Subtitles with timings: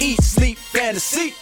[0.00, 1.34] Eat, Sleep, Fantasy.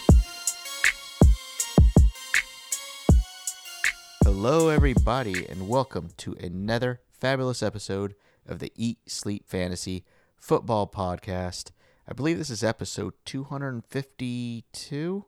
[4.23, 10.03] Hello, everybody, and welcome to another fabulous episode of the Eat Sleep Fantasy
[10.37, 11.71] Football Podcast.
[12.07, 15.25] I believe this is episode 252,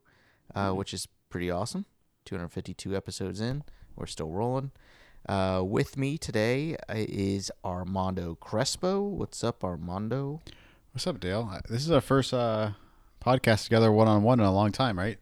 [0.53, 1.85] uh, which is pretty awesome.
[2.25, 3.63] 252 episodes in,
[3.95, 4.71] we're still rolling.
[5.29, 9.01] Uh, with me today uh, is Armando Crespo.
[9.01, 10.41] What's up, Armando?
[10.93, 11.47] What's up, Dale?
[11.51, 12.71] Uh, This is our first uh,
[13.23, 15.17] podcast together one on one in a long time, right?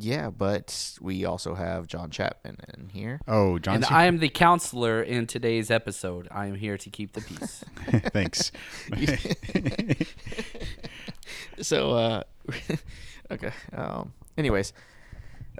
[0.00, 3.20] Yeah, but we also have John Chapman in here.
[3.26, 3.76] Oh, John.
[3.76, 6.28] And I am the counselor in today's episode.
[6.30, 7.64] I am here to keep the peace.
[8.12, 8.52] Thanks.
[11.60, 12.22] so uh
[13.30, 14.72] okay um anyways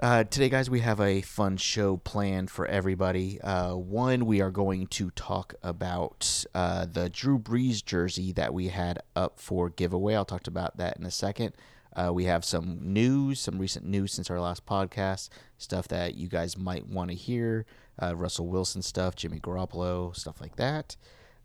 [0.01, 4.51] uh today guys we have a fun show planned for everybody uh one we are
[4.51, 10.15] going to talk about uh the drew brees jersey that we had up for giveaway
[10.15, 11.53] i'll talk about that in a second
[11.95, 16.27] uh, we have some news, some recent news since our last podcast, stuff that you
[16.27, 17.65] guys might want to hear,
[18.01, 20.95] uh, Russell Wilson stuff, Jimmy Garoppolo, stuff like that.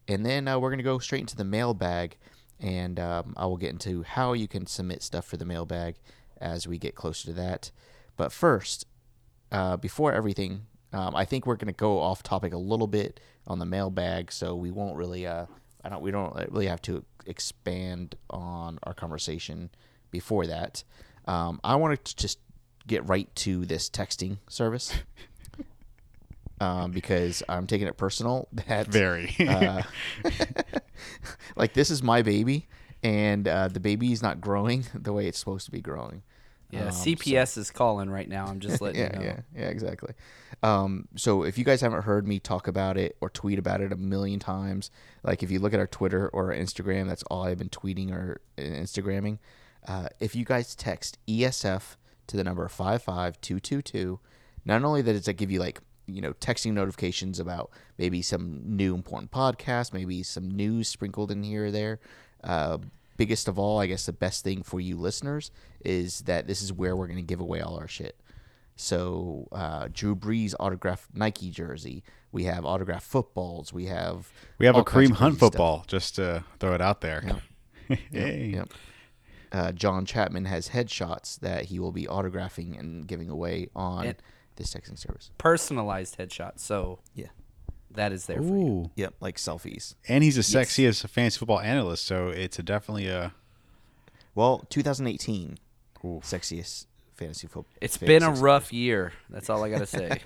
[0.06, 2.18] And then uh, we're going to go straight into the mailbag,
[2.60, 5.96] and um, I will get into how you can submit stuff for the mailbag
[6.40, 7.70] as we get closer to that.
[8.16, 8.86] But first,
[9.50, 13.20] uh, before everything, um, I think we're going to go off topic a little bit
[13.46, 15.46] on the mailbag, so we won't really, uh,
[15.82, 19.70] I don't, we don't really have to expand on our conversation
[20.10, 20.84] before that.
[21.26, 22.38] Um, I wanted to just
[22.86, 24.92] get right to this texting service.
[26.60, 29.34] Um, because I'm taking it personal that Very.
[29.40, 29.82] uh,
[31.56, 32.68] like this is my baby,
[33.02, 36.22] and uh, the baby is not growing the way it's supposed to be growing.
[36.74, 38.46] Yeah, Um, so- CPS is calling right now.
[38.46, 39.24] I'm just letting yeah, you know.
[39.24, 40.14] yeah, yeah, exactly.
[40.62, 43.92] Um, so if you guys haven't heard me talk about it or tweet about it
[43.92, 44.90] a million times,
[45.22, 48.10] like if you look at our Twitter or our Instagram, that's all I've been tweeting
[48.12, 49.38] or uh, Instagramming.
[49.86, 51.96] Uh, if you guys text ESF
[52.28, 54.20] to the number five five two two two,
[54.64, 58.60] not only that does it give you like you know texting notifications about maybe some
[58.64, 62.00] new important podcast, maybe some news sprinkled in here or there.
[62.42, 62.78] Uh,
[63.16, 65.50] biggest of all, I guess the best thing for you listeners
[65.84, 68.18] is that this is where we're going to give away all our shit.
[68.76, 72.02] So uh, Drew Brees autographed Nike jersey.
[72.32, 73.72] We have autographed footballs.
[73.72, 75.52] We have we have a kinds Kareem Hunt crazy stuff.
[75.52, 77.40] football, just to throw it out there.
[78.10, 78.52] hey.
[78.54, 78.72] Yep.
[79.52, 84.16] Uh, John Chapman has headshots that he will be autographing and giving away on And-
[84.56, 85.30] this texting service.
[85.38, 86.58] Personalized headshot.
[86.58, 87.26] So Yeah.
[87.94, 88.52] That is there for you.
[88.52, 88.90] Ooh.
[88.96, 89.94] Yep, like selfies.
[90.08, 93.32] And he's as sexy as a fantasy football analyst, so it's a definitely a.
[94.34, 95.58] Well, 2018
[96.04, 96.20] Ooh.
[96.24, 97.72] sexiest fantasy football.
[97.80, 99.12] It's been a rough year.
[99.30, 100.20] That's all I got to say.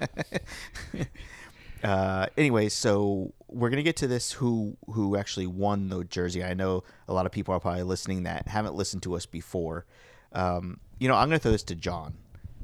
[1.84, 6.42] uh, anyway, so we're gonna get to this who who actually won the jersey.
[6.42, 9.86] I know a lot of people are probably listening that haven't listened to us before.
[10.32, 12.14] Um, you know, I'm gonna throw this to John.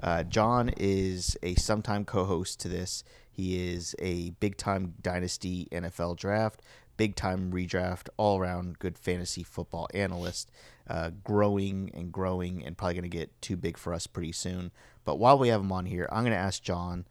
[0.03, 3.05] Uh, John is a sometime co-host to this.
[3.35, 6.63] He is a big time dynasty NFL draft,
[6.97, 10.51] big time redraft, all around good fantasy football analyst.
[10.87, 14.71] Uh, growing and growing, and probably gonna get too big for us pretty soon.
[15.05, 17.07] But while we have him on here, I'm gonna ask John.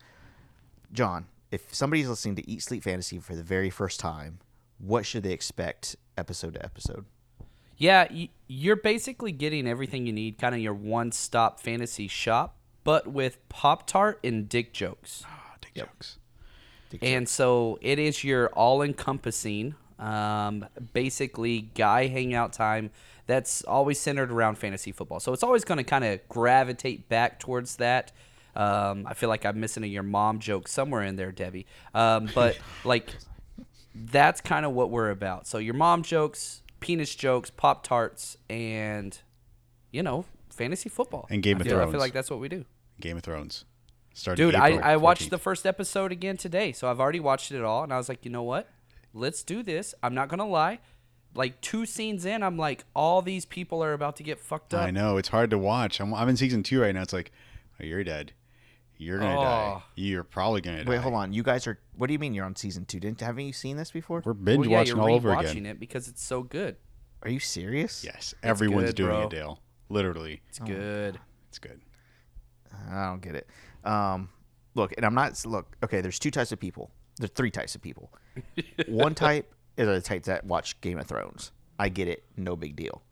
[0.92, 4.40] John, if somebody's listening to Eat Sleep Fantasy for the very first time,
[4.78, 7.06] what should they expect episode to episode?
[7.78, 8.08] yeah,
[8.48, 13.38] you're basically getting everything you need, kind of your one stop fantasy shop, but with
[13.50, 15.26] Pop Tart and dick jokes.
[16.90, 17.10] Dick jokes.
[17.12, 22.92] And so it is your all encompassing, um, basically guy hangout time
[23.26, 25.20] that's always centered around fantasy football.
[25.20, 28.12] So it's always going to kind of gravitate back towards that.
[28.56, 31.66] Um, I feel like I'm missing a your mom joke somewhere in there, Debbie.
[31.94, 33.16] Um, but like
[33.96, 35.48] that's kind of what we're about.
[35.48, 39.18] So your mom jokes, penis jokes, pop tarts, and
[39.92, 41.90] you know fantasy football And Game I of Thrones.
[41.90, 42.66] I feel like that's what we do.
[43.00, 43.66] Game of Thrones.
[44.14, 45.30] Started Dude, I, April I watched 14th.
[45.32, 48.24] the first episode again today, so I've already watched it all, and I was like,
[48.26, 48.70] you know what?
[49.14, 49.96] Let's do this.
[50.04, 50.80] I'm not gonna lie.
[51.36, 54.84] Like two scenes in, I'm like, all these people are about to get fucked up.
[54.84, 56.00] I know it's hard to watch.
[56.00, 57.02] I'm, I'm in season two right now.
[57.02, 57.32] It's like,
[57.82, 58.34] oh, you're dead.
[58.98, 59.74] You're gonna die.
[59.78, 59.84] Oh.
[59.96, 60.90] You're probably gonna die.
[60.92, 61.34] Wait, hold on.
[61.34, 61.80] You guys are.
[61.98, 63.00] What do you mean you're on season two?
[63.00, 64.22] Didn't haven't you seen this before?
[64.24, 65.66] We're binge well, yeah, watching you're all over rewatching again.
[65.66, 66.76] it because it's so good.
[67.24, 68.04] Are you serious?
[68.04, 69.24] Yes, everyone's good, doing bro.
[69.24, 69.60] it, Dale.
[69.90, 70.66] Literally, It's oh.
[70.66, 71.20] good.
[71.50, 71.82] it's good.
[72.90, 73.48] I don't get it.
[73.84, 74.30] Um,
[74.76, 75.76] look, and I'm not look.
[75.84, 76.92] Okay, there's two types of people.
[77.18, 78.12] There's three types of people.
[78.88, 81.52] One type is the type that watch Game of Thrones.
[81.78, 83.04] I get it, no big deal.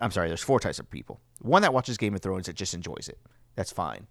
[0.00, 0.28] I'm sorry.
[0.28, 1.20] There's four types of people.
[1.40, 3.18] One that watches Game of Thrones that just enjoys it.
[3.54, 4.06] That's fine.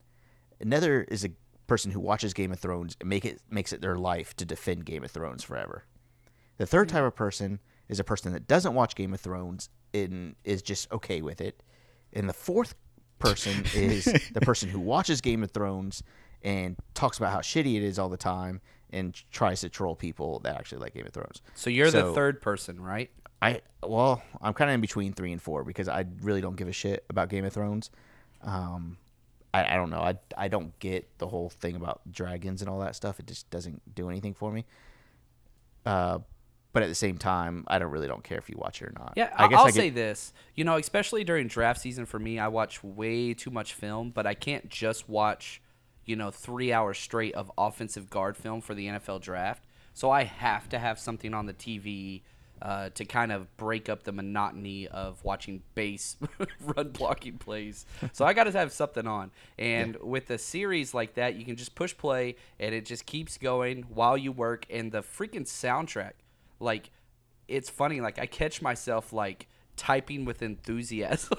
[0.59, 1.29] Another is a
[1.67, 4.85] person who watches Game of Thrones and make it makes it their life to defend
[4.85, 5.85] Game of Thrones forever.
[6.57, 10.35] The third type of person is a person that doesn't watch Game of Thrones and
[10.43, 11.63] is just okay with it.
[12.13, 12.75] And the fourth
[13.19, 16.03] person is the person who watches Game of Thrones
[16.43, 18.61] and talks about how shitty it is all the time
[18.91, 21.41] and tries to troll people that actually like Game of Thrones.
[21.55, 23.09] So you're the third person, right?
[23.41, 26.67] I well, I'm kind of in between three and four because I really don't give
[26.67, 27.91] a shit about Game of Thrones.
[28.41, 28.97] Um,
[29.53, 29.99] I, I don't know.
[29.99, 33.19] I I don't get the whole thing about dragons and all that stuff.
[33.19, 34.65] It just doesn't do anything for me.
[35.85, 36.19] Uh,
[36.77, 38.93] but at the same time, I don't really don't care if you watch it or
[38.95, 39.13] not.
[39.15, 40.31] Yeah, I guess I'll I say this.
[40.53, 44.27] You know, especially during draft season for me, I watch way too much film, but
[44.27, 45.59] I can't just watch,
[46.05, 49.63] you know, three hours straight of offensive guard film for the NFL draft.
[49.95, 52.21] So I have to have something on the TV
[52.61, 56.15] uh, to kind of break up the monotony of watching base
[56.61, 57.87] run blocking plays.
[58.13, 59.31] So I got to have something on.
[59.57, 63.39] And with a series like that, you can just push play and it just keeps
[63.39, 64.67] going while you work.
[64.69, 66.13] And the freaking soundtrack,
[66.59, 66.91] like,
[67.47, 68.01] it's funny.
[68.01, 71.37] Like I catch myself like typing with enthusiasm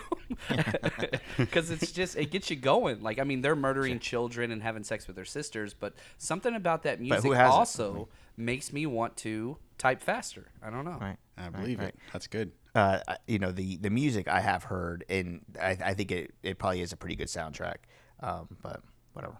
[1.37, 3.03] because it's just it gets you going.
[3.03, 6.85] Like I mean, they're murdering children and having sex with their sisters, but something about
[6.85, 7.55] that music who hasn't?
[7.55, 10.47] also makes me want to type faster.
[10.63, 10.99] I don't know.
[11.01, 11.17] right.
[11.37, 11.89] I believe right.
[11.89, 11.99] it.
[12.13, 12.53] That's good.
[12.75, 16.59] uh, you know the the music I have heard, and I, I think it, it
[16.59, 17.77] probably is a pretty good soundtrack.
[18.21, 18.81] Um, but
[19.13, 19.37] whatever.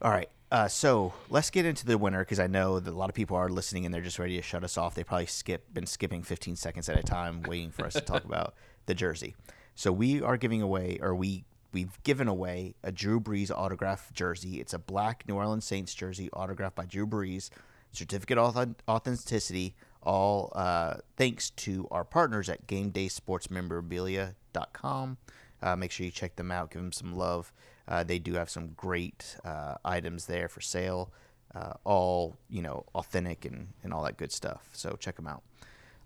[0.00, 3.10] All right, uh, so let's get into the winner because I know that a lot
[3.10, 4.94] of people are listening and they're just ready to shut us off.
[4.94, 8.24] They probably skip been skipping 15 seconds at a time, waiting for us to talk
[8.24, 8.54] about
[8.86, 9.34] the jersey.
[9.74, 14.58] So we are giving away, or we we've given away a Drew Brees autograph jersey.
[14.58, 17.50] It's a black New Orleans Saints jersey autographed by Drew Brees,
[17.92, 18.56] certificate of
[18.88, 19.74] authenticity.
[20.02, 25.18] All uh, thanks to our partners at GameDaySportsMemorabilia.com.
[25.60, 26.70] Uh, make sure you check them out.
[26.70, 27.52] Give them some love.
[27.88, 31.10] Uh, they do have some great uh, items there for sale.
[31.54, 34.68] Uh, all you know, authentic and, and all that good stuff.
[34.72, 35.42] So check them out.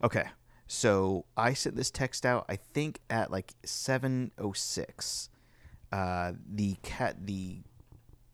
[0.05, 0.27] Okay,
[0.69, 2.45] so I sent this text out.
[2.49, 5.29] I think at like seven oh six.
[5.91, 7.59] Uh, the cat the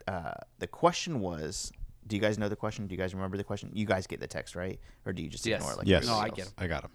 [0.06, 1.72] uh, the question was.
[2.06, 2.86] Do you guys know the question?
[2.86, 3.70] Do you guys remember the question?
[3.74, 5.60] You guys get the text right, or do you just Yes.
[5.60, 5.78] ignore it?
[5.78, 6.06] Like Yes.
[6.06, 6.54] No, I everybody get else?
[6.56, 6.64] 'em.
[6.64, 6.90] I got them.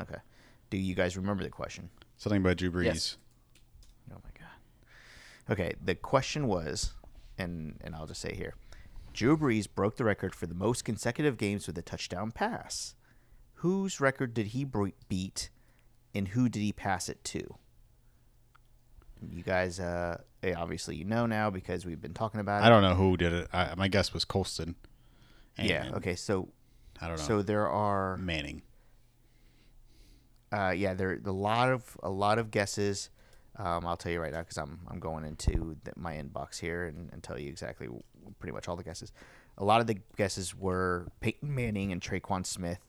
[0.00, 0.20] Okay.
[0.70, 1.90] Do you guys remember the question?
[2.16, 2.84] Something about Drew Brees.
[2.84, 3.16] Yes.
[5.50, 6.92] Okay, the question was,
[7.36, 8.54] and and I'll just say here,
[9.12, 12.94] Drew Brees broke the record for the most consecutive games with a touchdown pass.
[13.56, 14.66] Whose record did he
[15.08, 15.50] beat,
[16.14, 17.56] and who did he pass it to?
[19.30, 22.66] You guys, uh, eh, obviously you know now because we've been talking about it.
[22.66, 23.48] I don't know who did it.
[23.52, 24.74] I, my guess was Colston.
[25.58, 25.90] Yeah.
[25.94, 26.16] Okay.
[26.16, 26.48] So,
[27.00, 27.22] I don't know.
[27.22, 28.62] so there are Manning.
[30.52, 33.10] uh, yeah, there a lot of a lot of guesses.
[33.56, 36.86] Um, I'll tell you right now because I'm I'm going into the, my inbox here
[36.86, 37.88] and, and tell you exactly
[38.38, 39.12] pretty much all the guesses.
[39.58, 42.80] A lot of the guesses were Peyton Manning and Tre'Quan Smith,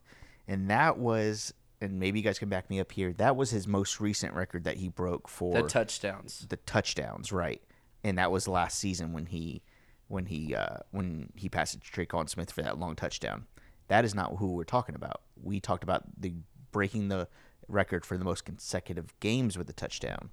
[0.48, 3.12] and that was and maybe you guys can back me up here.
[3.12, 6.46] That was his most recent record that he broke for The touchdowns.
[6.48, 7.62] the touchdowns, right?
[8.06, 9.62] And that was last season when he
[10.08, 13.46] when he uh, when he passed it to Tre'Quan Smith for that long touchdown.
[13.90, 15.22] That is not who we're talking about.
[15.42, 16.34] We talked about the
[16.72, 17.28] breaking the
[17.68, 20.30] record for the most consecutive games with a touchdown,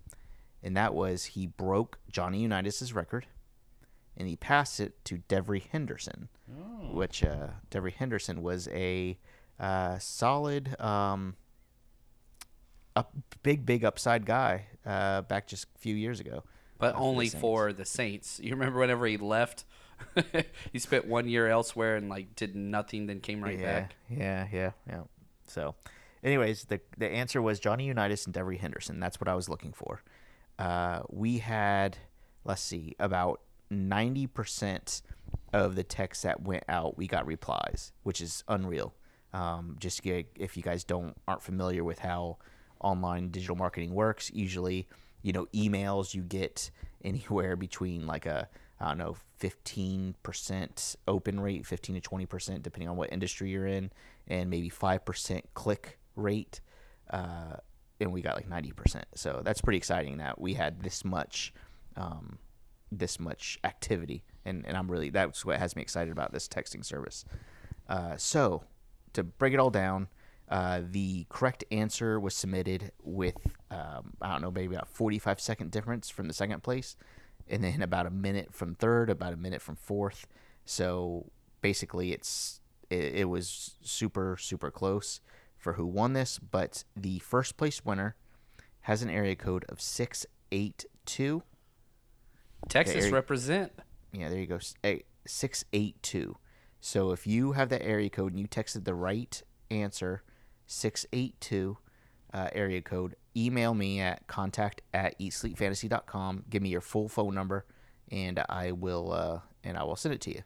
[0.63, 3.27] and that was he broke Johnny Unitas's record,
[4.17, 6.29] and he passed it to Devery Henderson,
[6.93, 9.19] which uh, Devery Henderson was a
[9.59, 10.81] uh, solid.
[10.81, 11.37] Um,
[12.97, 13.05] a
[13.43, 16.43] big, big upside guy uh, back just a few years ago.
[16.79, 17.41] But the only Saints.
[17.41, 18.41] for the Saints.
[18.43, 19.65] You remember whenever he left?
[20.73, 23.95] he spent one year elsewhere and like did nothing, then came right yeah, back.
[24.09, 25.03] Yeah, yeah, yeah.
[25.47, 25.75] So,
[26.25, 28.99] anyways, the the answer was Johnny Unitas and Devery Henderson.
[28.99, 30.03] That's what I was looking for.
[30.61, 31.97] Uh, we had,
[32.45, 33.41] let's see, about
[33.71, 35.03] ninety percent
[35.53, 38.95] of the texts that went out, we got replies, which is unreal.
[39.33, 42.37] Um, just get, if you guys don't aren't familiar with how
[42.81, 44.87] online digital marketing works, usually,
[45.23, 46.71] you know, emails you get
[47.05, 48.49] anywhere between like a
[48.79, 53.51] I don't know, fifteen percent open rate, fifteen to twenty percent, depending on what industry
[53.51, 53.91] you're in,
[54.29, 56.61] and maybe five percent click rate.
[57.11, 57.57] Uh,
[58.01, 59.07] and we got like ninety percent.
[59.15, 61.53] So that's pretty exciting that we had this much,
[61.97, 62.39] um,
[62.91, 66.85] this much activity, and and I'm really that's what has me excited about this texting
[66.85, 67.25] service.
[67.89, 68.65] Uh, so
[69.13, 70.09] to break it all down,
[70.51, 73.37] Uh, the correct answer was submitted with
[73.71, 76.97] um, I don't know, maybe about 45 second difference from the second place,
[77.49, 80.27] and then about a minute from third, about a minute from fourth.
[80.65, 81.31] So
[81.61, 85.21] basically, it's it, it was super super close
[85.61, 88.17] for who won this, but the first place winner
[88.83, 91.43] has an area code of six eight two.
[92.69, 93.73] Texas Eric- represent.
[94.13, 94.57] Yeah, there you go.
[94.57, 94.75] S-
[95.27, 96.37] 682.
[96.81, 99.41] So if you have that area code and you texted the right
[99.71, 100.23] answer,
[100.67, 101.77] 682
[102.33, 106.45] uh, area code, email me at contact at eatsleepfantasy.com.
[106.49, 107.67] Give me your full phone number
[108.11, 110.43] and I will uh, and I will send it to you.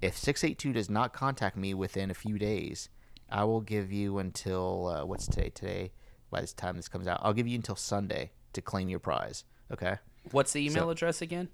[0.00, 2.88] If 682 does not contact me within a few days,
[3.30, 5.50] I will give you until uh, what's today?
[5.50, 5.92] Today,
[6.30, 9.44] by this time this comes out, I'll give you until Sunday to claim your prize.
[9.72, 9.96] Okay?
[10.30, 11.48] What's the email So- address again?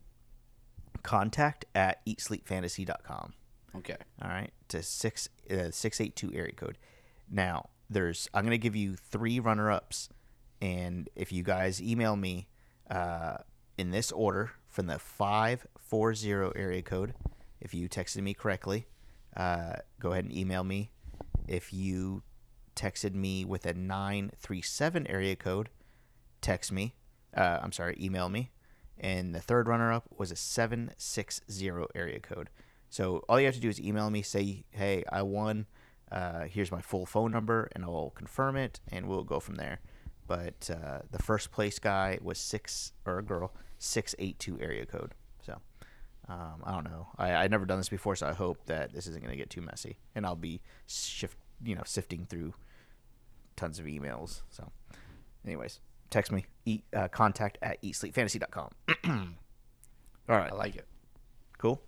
[1.03, 3.35] Contact at eatsleepfantasy.com.
[3.77, 3.97] Okay.
[4.23, 6.79] all right to six uh, six eight two area code
[7.29, 10.09] now there's i'm going to give you three runner-ups
[10.63, 12.47] and if you guys email me
[12.89, 13.39] uh,
[13.77, 17.15] in this order from the 540 area code
[17.61, 18.87] if you texted me correctly
[19.37, 20.93] uh, go ahead and email me
[21.47, 22.23] if you
[22.77, 25.69] texted me with a 937 area code
[26.41, 26.95] text me
[27.37, 28.51] uh, i'm sorry email me
[28.99, 32.51] and the third runner-up was a 760 area code
[32.95, 35.67] so all you have to do is email me, say, "Hey, I won.
[36.13, 39.81] Uh, here's my full phone number," and I'll confirm it, and we'll go from there.
[40.29, 44.87] But uh, the first place guy was six or a girl six eight two area
[44.87, 45.17] code.
[46.29, 47.09] Um, I don't know.
[47.19, 49.51] I I never done this before, so I hope that this isn't going to get
[49.51, 52.55] too messy, and I'll be shift you know sifting through
[53.57, 54.43] tons of emails.
[54.51, 54.73] So,
[55.45, 58.71] anyways, text me eat uh, contact at eatsleepfantasy.com.
[60.29, 60.87] all right, I like it.
[61.59, 61.81] Cool.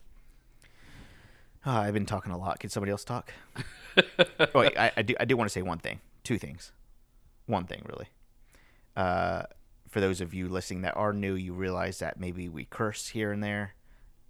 [1.65, 2.61] Uh, I've been talking a lot.
[2.61, 3.33] Can somebody else talk?
[4.39, 5.15] oh, wait, I, I do.
[5.19, 6.01] I do want to say one thing.
[6.23, 6.73] Two things.
[7.47, 8.09] One thing, really.
[8.97, 9.45] Uh,
[9.89, 13.33] for those of you listening that are new, you realize that maybe we curse here
[13.33, 13.75] and there.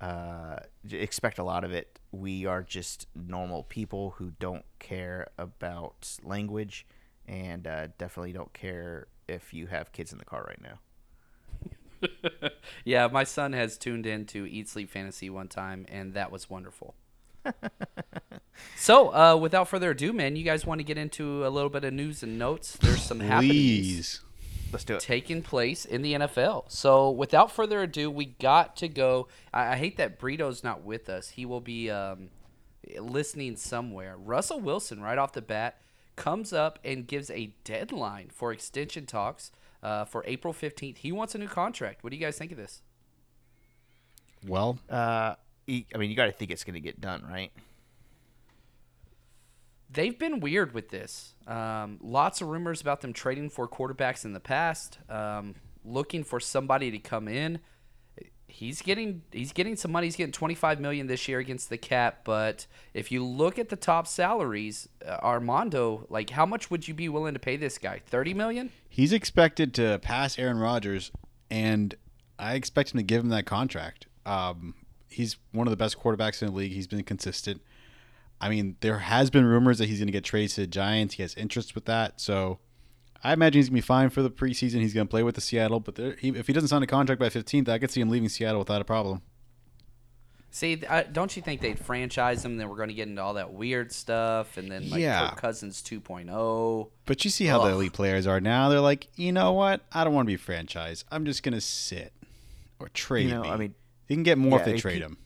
[0.00, 0.56] Uh,
[0.90, 1.98] expect a lot of it.
[2.12, 6.86] We are just normal people who don't care about language,
[7.26, 10.78] and uh, definitely don't care if you have kids in the car right now.
[12.84, 16.48] Yeah, my son has tuned in to Eat Sleep Fantasy one time, and that was
[16.48, 16.94] wonderful.
[18.76, 21.84] so, uh, without further ado, man, you guys want to get into a little bit
[21.84, 22.76] of news and notes?
[22.76, 24.20] There's some happenings Please.
[24.72, 25.00] Let's do it.
[25.00, 26.70] taking place in the NFL.
[26.70, 29.28] So, without further ado, we got to go.
[29.52, 31.30] I, I hate that Brito's not with us.
[31.30, 32.28] He will be um,
[32.98, 34.16] listening somewhere.
[34.16, 35.80] Russell Wilson, right off the bat,
[36.16, 40.98] comes up and gives a deadline for extension talks uh, for April 15th.
[40.98, 42.02] He wants a new contract.
[42.02, 42.82] What do you guys think of this?
[44.46, 45.34] Well, Uh,
[45.68, 47.50] I mean, you got to think it's going to get done, right?
[49.96, 51.32] They've been weird with this.
[51.46, 55.54] Um, lots of rumors about them trading for quarterbacks in the past, um,
[55.86, 57.60] looking for somebody to come in.
[58.46, 60.06] He's getting he's getting some money.
[60.06, 62.20] He's getting 25 million this year against the cap.
[62.24, 66.92] But if you look at the top salaries, uh, Armando, like how much would you
[66.92, 68.02] be willing to pay this guy?
[68.06, 68.70] 30 million?
[68.90, 71.10] he's expected to pass Aaron Rodgers,
[71.50, 71.94] and
[72.38, 74.06] I expect him to give him that contract.
[74.26, 74.74] Um,
[75.08, 76.72] he's one of the best quarterbacks in the league.
[76.72, 77.62] He's been consistent.
[78.40, 81.14] I mean, there has been rumors that he's going to get traded to the Giants.
[81.14, 82.58] He has interest with that, so
[83.24, 84.80] I imagine he's going to be fine for the preseason.
[84.80, 86.86] He's going to play with the Seattle, but there, he, if he doesn't sign a
[86.86, 89.22] contract by 15th, I could see him leaving Seattle without a problem.
[90.50, 92.56] See, I, don't you think they'd franchise him?
[92.56, 95.28] Then we're going to get into all that weird stuff, and then like Yeah.
[95.30, 95.96] Kirk Cousins oh.
[96.00, 96.88] 2.0.
[97.04, 98.68] But you see how the elite players are now.
[98.70, 99.82] They're like, you know what?
[99.92, 101.04] I don't want to be franchised.
[101.10, 102.12] I'm just going to sit
[102.80, 103.48] or trade You know, me.
[103.50, 103.74] I mean,
[104.08, 105.18] they can get more if yeah, they trade could- him.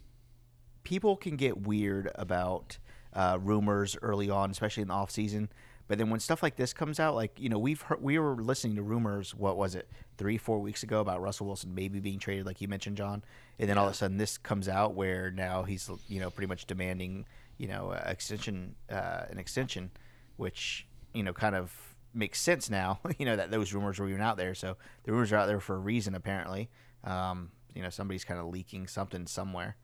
[0.82, 2.78] people can get weird about
[3.12, 5.50] uh, rumors early on, especially in the off season.
[5.88, 8.36] But then when stuff like this comes out, like you know, we've heard, we were
[8.36, 9.34] listening to rumors.
[9.34, 9.88] What was it,
[10.18, 13.24] three, four weeks ago about Russell Wilson maybe being traded, like you mentioned, John.
[13.58, 16.46] And then all of a sudden, this comes out where now he's you know pretty
[16.46, 17.26] much demanding
[17.58, 19.90] you know uh, extension, uh, an extension,
[20.36, 21.74] which you know kind of
[22.14, 23.00] makes sense now.
[23.18, 25.58] you know that those rumors were even out there, so the rumors are out there
[25.58, 26.70] for a reason apparently.
[27.02, 29.76] Um, you know, somebody's kind of leaking something somewhere.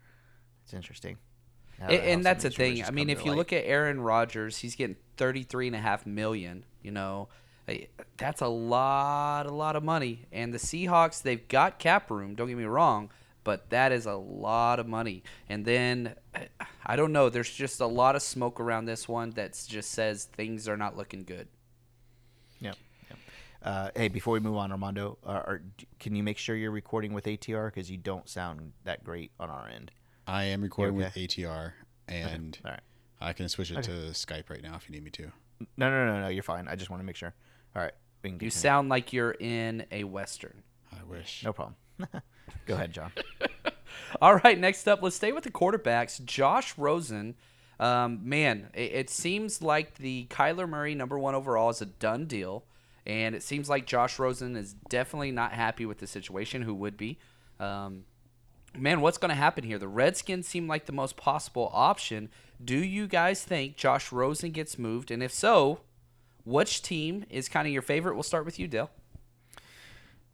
[0.64, 1.18] It's interesting.
[1.80, 2.88] How- And, and that's the some of these rumors thing.
[2.88, 3.36] I mean, if you light.
[3.38, 6.64] look at Aaron Rodgers, he's getting thirty-three and a half million.
[6.82, 7.28] You know,
[8.16, 10.26] that's a lot, a lot of money.
[10.32, 12.34] And the Seahawks, they've got cap room.
[12.34, 13.10] Don't get me wrong,
[13.44, 15.22] but that is a lot of money.
[15.48, 16.14] And then
[16.84, 17.28] I don't know.
[17.28, 20.96] There's just a lot of smoke around this one that just says things are not
[20.96, 21.48] looking good.
[22.60, 22.72] yeah,
[23.10, 23.16] yeah.
[23.68, 25.62] Uh, hey, before we move on, Armando, uh, are,
[25.98, 29.50] can you make sure you're recording with ATR because you don't sound that great on
[29.50, 29.90] our end?
[30.26, 31.04] I am recording okay?
[31.04, 31.72] with ATR,
[32.08, 32.80] and All right.
[33.20, 33.86] I can switch it Okay.
[33.86, 35.30] to Skype right now if you need me to.
[35.76, 36.28] No, no, no, no.
[36.28, 36.68] You're fine.
[36.68, 37.34] I just want to make sure.
[37.74, 37.92] All right.
[38.22, 40.62] We can You sound like you're in a western.
[40.92, 41.42] I wish.
[41.44, 41.76] No problem.
[42.66, 43.12] Go ahead, John.
[44.20, 46.22] All right, next up, let's stay with the quarterbacks.
[46.24, 47.34] Josh Rosen,
[47.80, 52.26] um, man, it, it seems like the Kyler Murray number one overall is a done
[52.26, 52.64] deal,
[53.06, 56.62] and it seems like Josh Rosen is definitely not happy with the situation.
[56.62, 57.18] Who would be?
[57.58, 58.04] Um,
[58.78, 59.78] man, what's going to happen here?
[59.78, 62.28] The Redskins seem like the most possible option.
[62.62, 65.10] Do you guys think Josh Rosen gets moved?
[65.10, 65.80] And if so,
[66.44, 68.14] which team is kind of your favorite?
[68.14, 68.90] We'll start with you, Dale.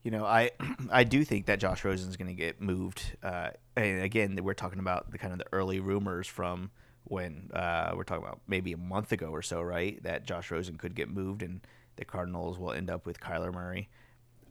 [0.03, 0.51] You know, I
[0.91, 3.17] I do think that Josh Rosen is going to get moved.
[3.23, 6.71] Uh, and again, we're talking about the kind of the early rumors from
[7.05, 10.03] when uh, we're talking about maybe a month ago or so, right?
[10.03, 11.61] That Josh Rosen could get moved, and
[11.97, 13.89] the Cardinals will end up with Kyler Murray.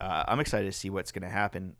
[0.00, 1.76] Uh, I'm excited to see what's going to happen.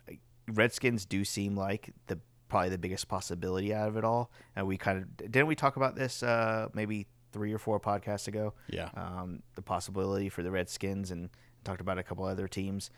[0.49, 2.19] Redskins do seem like the
[2.49, 5.77] probably the biggest possibility out of it all, and we kind of didn't we talk
[5.77, 8.55] about this uh, maybe three or four podcasts ago?
[8.69, 8.91] Yeah.
[8.95, 11.31] um, the possibility for the Redskins and
[11.65, 12.91] talked about a couple other teams.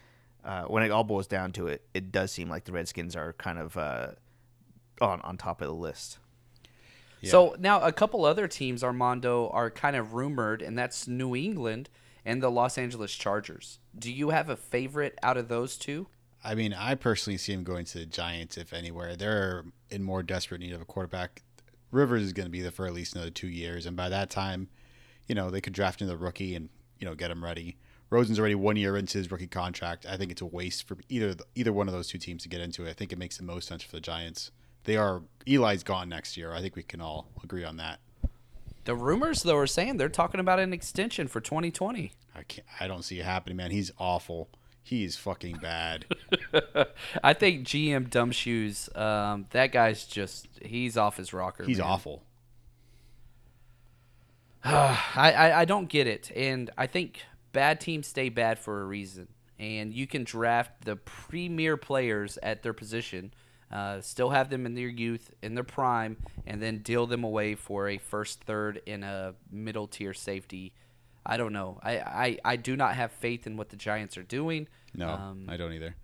[0.44, 3.32] Uh, when it all boils down to it, it does seem like the Redskins are
[3.34, 4.08] kind of uh,
[5.00, 6.18] on on top of the list.
[7.30, 11.88] So now a couple other teams, Armando, are kind of rumored, and that's New England
[12.24, 13.78] and the Los Angeles Chargers.
[13.98, 16.08] Do you have a favorite out of those two?
[16.44, 19.16] I mean, I personally see him going to the Giants if anywhere.
[19.16, 21.42] They're in more desperate need of a quarterback.
[21.90, 24.28] Rivers is going to be there for at least another two years, and by that
[24.28, 24.68] time,
[25.26, 27.76] you know they could draft another rookie and you know get him ready.
[28.10, 30.04] Rosen's already one year into his rookie contract.
[30.06, 32.60] I think it's a waste for either either one of those two teams to get
[32.60, 32.90] into it.
[32.90, 34.50] I think it makes the most sense for the Giants.
[34.84, 36.52] They are Eli's gone next year.
[36.52, 38.00] I think we can all agree on that.
[38.84, 42.12] The rumors, though, are saying they're talking about an extension for 2020.
[42.34, 42.66] I can't.
[42.78, 43.70] I don't see it happening, man.
[43.70, 44.50] He's awful.
[44.86, 46.04] He's fucking bad.
[47.24, 51.64] I think GM Dumbshoes, um, that guy's just, he's off his rocker.
[51.64, 51.86] He's man.
[51.86, 52.22] awful.
[54.64, 56.30] I, I, I don't get it.
[56.36, 57.22] And I think
[57.52, 59.28] bad teams stay bad for a reason.
[59.58, 63.32] And you can draft the premier players at their position,
[63.72, 67.54] uh, still have them in their youth, in their prime, and then deal them away
[67.54, 70.74] for a first, third, and a middle tier safety.
[71.26, 71.78] I don't know.
[71.82, 74.68] I, I, I do not have faith in what the Giants are doing.
[74.94, 75.94] No, Um, I don't either.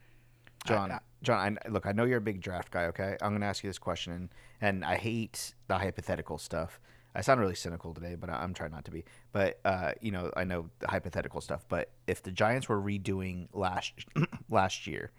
[0.66, 2.84] John, John, I, look, I know you're a big draft guy.
[2.86, 4.28] Okay, I'm going to ask you this question, and,
[4.60, 6.80] and I hate the hypothetical stuff.
[7.14, 9.04] I sound really cynical today, but I- I'm trying not to be.
[9.32, 11.64] But uh, you know, I know the hypothetical stuff.
[11.68, 13.92] But if the Giants were redoing last
[14.50, 15.10] last year,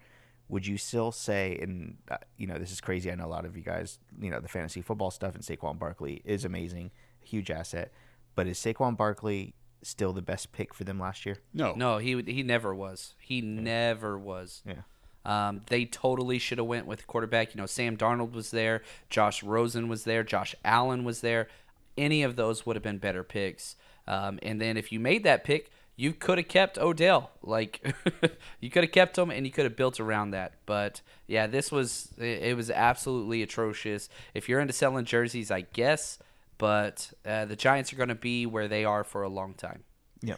[0.48, 1.58] would you still say?
[1.60, 3.10] And uh, you know, this is crazy.
[3.10, 3.98] I know a lot of you guys.
[4.20, 7.92] You know, the fantasy football stuff and Saquon Barkley is amazing, huge asset.
[8.36, 11.38] But is Saquon Barkley still the best pick for them last year?
[11.52, 13.14] No, No, he he never was.
[13.18, 14.62] He never was.
[14.66, 14.82] Yeah.
[15.24, 17.54] Um, they totally should have went with quarterback.
[17.54, 21.48] You know, Sam Darnold was there, Josh Rosen was there, Josh Allen was there.
[21.96, 23.76] Any of those would have been better picks.
[24.08, 27.30] Um, and then if you made that pick, you could have kept Odell.
[27.42, 27.94] Like
[28.60, 30.54] you could have kept him, and you could have built around that.
[30.66, 34.08] But yeah, this was it, it was absolutely atrocious.
[34.34, 36.18] If you're into selling jerseys, I guess.
[36.62, 39.82] But uh, the Giants are going to be where they are for a long time.
[40.20, 40.36] Yeah,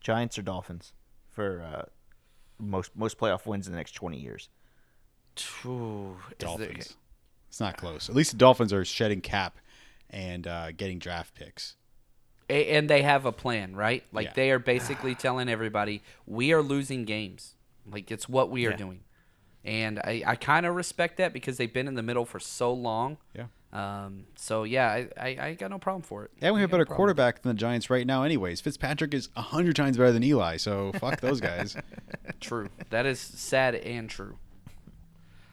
[0.00, 0.94] Giants or Dolphins
[1.28, 1.82] for uh,
[2.58, 4.48] most most playoff wins in the next 20 years.
[5.66, 6.96] Ooh, is there- Dolphins.
[7.48, 8.08] It's not close.
[8.08, 9.58] At least the Dolphins are shedding cap
[10.08, 11.76] and uh, getting draft picks.
[12.48, 14.04] And they have a plan, right?
[14.12, 14.32] Like Yeah.
[14.34, 17.54] they are basically telling everybody we are losing games.
[17.90, 18.76] Like it's what we are Yeah.
[18.76, 19.00] doing.
[19.64, 22.72] And I, I kind of respect that because they've been in the middle for so
[22.72, 23.18] long.
[23.34, 23.46] Yeah.
[23.72, 26.30] Um, so yeah, I, I, I got no problem for it.
[26.40, 28.60] And we have a got no better quarterback than the Giants right now, anyways.
[28.60, 31.76] Fitzpatrick is a hundred times better than Eli, so fuck those guys.
[32.40, 32.70] True.
[32.90, 34.38] That is sad and true.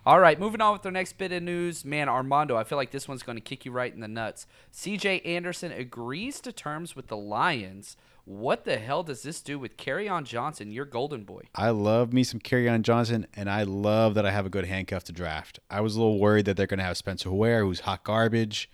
[0.07, 1.83] All right, moving on with our next bit of news.
[1.83, 4.45] Man, Armando, I feel like this one's going to kick you right in the nuts.
[4.71, 7.97] CJ Anderson agrees to terms with the Lions.
[8.25, 11.43] What the hell does this do with Kerryon Johnson, your golden boy?
[11.53, 15.03] I love me some Kerryon Johnson, and I love that I have a good handcuff
[15.03, 15.59] to draft.
[15.69, 18.67] I was a little worried that they're going to have Spencer Ware, who's hot garbage,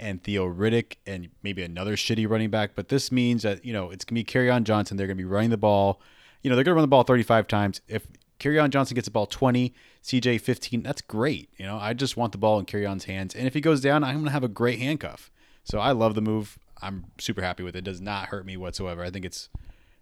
[0.00, 2.72] and Theo Riddick, and maybe another shitty running back.
[2.74, 4.96] But this means that you know it's going to be Kerryon Johnson.
[4.96, 6.00] They're going to be running the ball.
[6.42, 7.80] You know they're going to run the ball 35 times.
[7.86, 8.08] If
[8.40, 11.50] Kerryon Johnson gets the ball 20, CJ 15, that's great.
[11.56, 14.02] You know I just want the ball in Kerryon's hands, and if he goes down,
[14.02, 15.30] I'm going to have a great handcuff.
[15.62, 16.58] So I love the move.
[16.80, 17.80] I'm super happy with it.
[17.80, 19.02] It does not hurt me whatsoever.
[19.02, 19.48] I think it's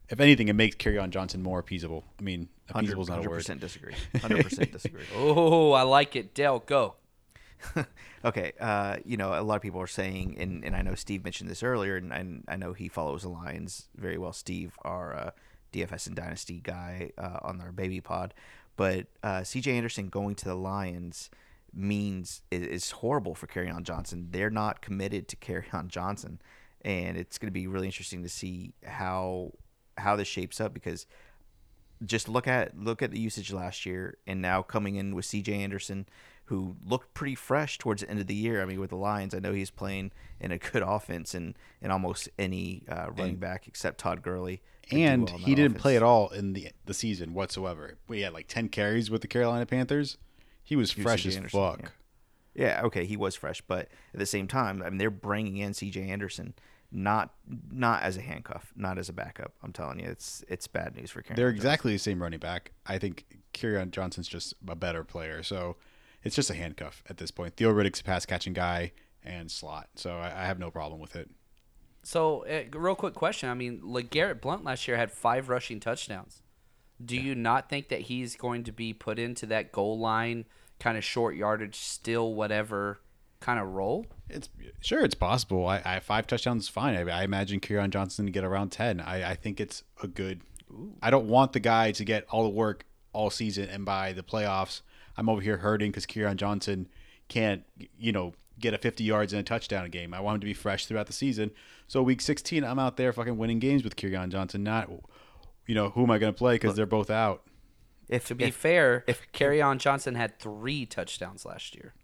[0.08, 2.04] if anything, it makes Kerryon Johnson more appeasable.
[2.18, 3.42] I mean, appeasable is not a word.
[3.42, 3.94] 100% disagree.
[4.14, 5.04] 100% disagree.
[5.16, 6.34] Oh, I like it.
[6.34, 6.94] Dell, go.
[8.24, 11.24] okay, uh, you know, a lot of people are saying, and, and I know Steve
[11.24, 14.32] mentioned this earlier, and, and I know he follows the Lions very well.
[14.32, 15.30] Steve, our uh,
[15.72, 18.34] DFS and Dynasty guy uh, on our baby pod,
[18.76, 21.30] but uh, CJ Anderson going to the Lions
[21.72, 24.28] means is, is horrible for Kerryon Johnson.
[24.30, 26.40] They're not committed to Kerryon Johnson,
[26.86, 29.52] and it's going to be really interesting to see how
[29.98, 31.06] how this shapes up because
[32.04, 35.48] just look at look at the usage last year and now coming in with CJ
[35.58, 36.06] Anderson
[36.44, 38.62] who looked pretty fresh towards the end of the year.
[38.62, 41.90] I mean with the Lions, I know he's playing in a good offense and in
[41.90, 44.62] almost any uh, running And- back except Todd Gurley.
[44.92, 47.96] And well he didn't play at all in the the season whatsoever.
[48.06, 50.18] We had like ten carries with the Carolina Panthers.
[50.62, 51.28] He was was fresh C.J.
[51.30, 51.80] as Anderson, fuck.
[51.82, 51.88] yeah.
[52.58, 55.74] Yeah, okay, he was fresh, but at the same time, I mean, they're bringing in
[55.74, 56.08] C.J.
[56.08, 56.54] Anderson,
[56.90, 57.34] not
[57.70, 59.52] not as a handcuff, not as a backup.
[59.62, 61.36] I'm telling you, it's it's bad news for Kerryon.
[61.36, 62.72] They're exactly the same running back.
[62.86, 65.76] I think Kerryon Johnson's just a better player, so
[66.22, 67.56] it's just a handcuff at this point.
[67.56, 68.92] Theo Riddick's a pass catching guy
[69.24, 71.30] and slot, so I, I have no problem with it.
[72.02, 73.48] So, uh, real quick question.
[73.48, 76.42] I mean, LeGarrette Blunt last year had five rushing touchdowns.
[77.04, 80.44] Do you not think that he's going to be put into that goal line,
[80.78, 83.00] kind of short yardage, still whatever
[83.40, 84.06] kind of role?
[84.28, 84.48] It's
[84.80, 85.66] sure it's possible.
[85.66, 86.96] I, I five touchdowns is fine.
[86.96, 89.00] I, I imagine Kerryon Johnson to get around ten.
[89.00, 90.40] I, I think it's a good.
[91.00, 92.84] I don't want the guy to get all the work
[93.16, 94.82] all season and by the playoffs,
[95.16, 96.88] I'm over here hurting because Kerryon Johnson
[97.28, 97.64] can't,
[97.98, 100.12] you know, get a 50 yards and a touchdown a game.
[100.12, 101.50] I want him to be fresh throughout the season.
[101.88, 104.62] So week 16, I'm out there fucking winning games with Kerryon Johnson.
[104.62, 104.90] Not,
[105.66, 107.42] you know, who am I going to play because they're both out.
[108.08, 109.26] If To be if, fair, if
[109.62, 111.94] on Johnson had three touchdowns last year.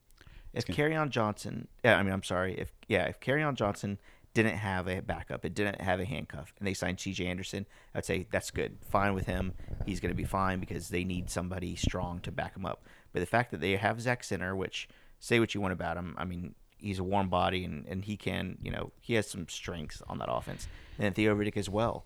[0.55, 3.99] If on Johnson, yeah, I mean, I'm sorry, if yeah, if on Johnson
[4.35, 7.27] didn't have a backup, it didn't have a handcuff, and they signed C.J.
[7.27, 9.53] Anderson, I'd say that's good, fine with him.
[9.87, 12.85] He's going to be fine because they need somebody strong to back him up.
[13.13, 14.89] But the fact that they have Zach Zenner, which
[15.21, 18.17] say what you want about him, I mean, he's a warm body and, and he
[18.17, 20.67] can, you know, he has some strengths on that offense,
[20.99, 22.05] and Theo Riddick as well.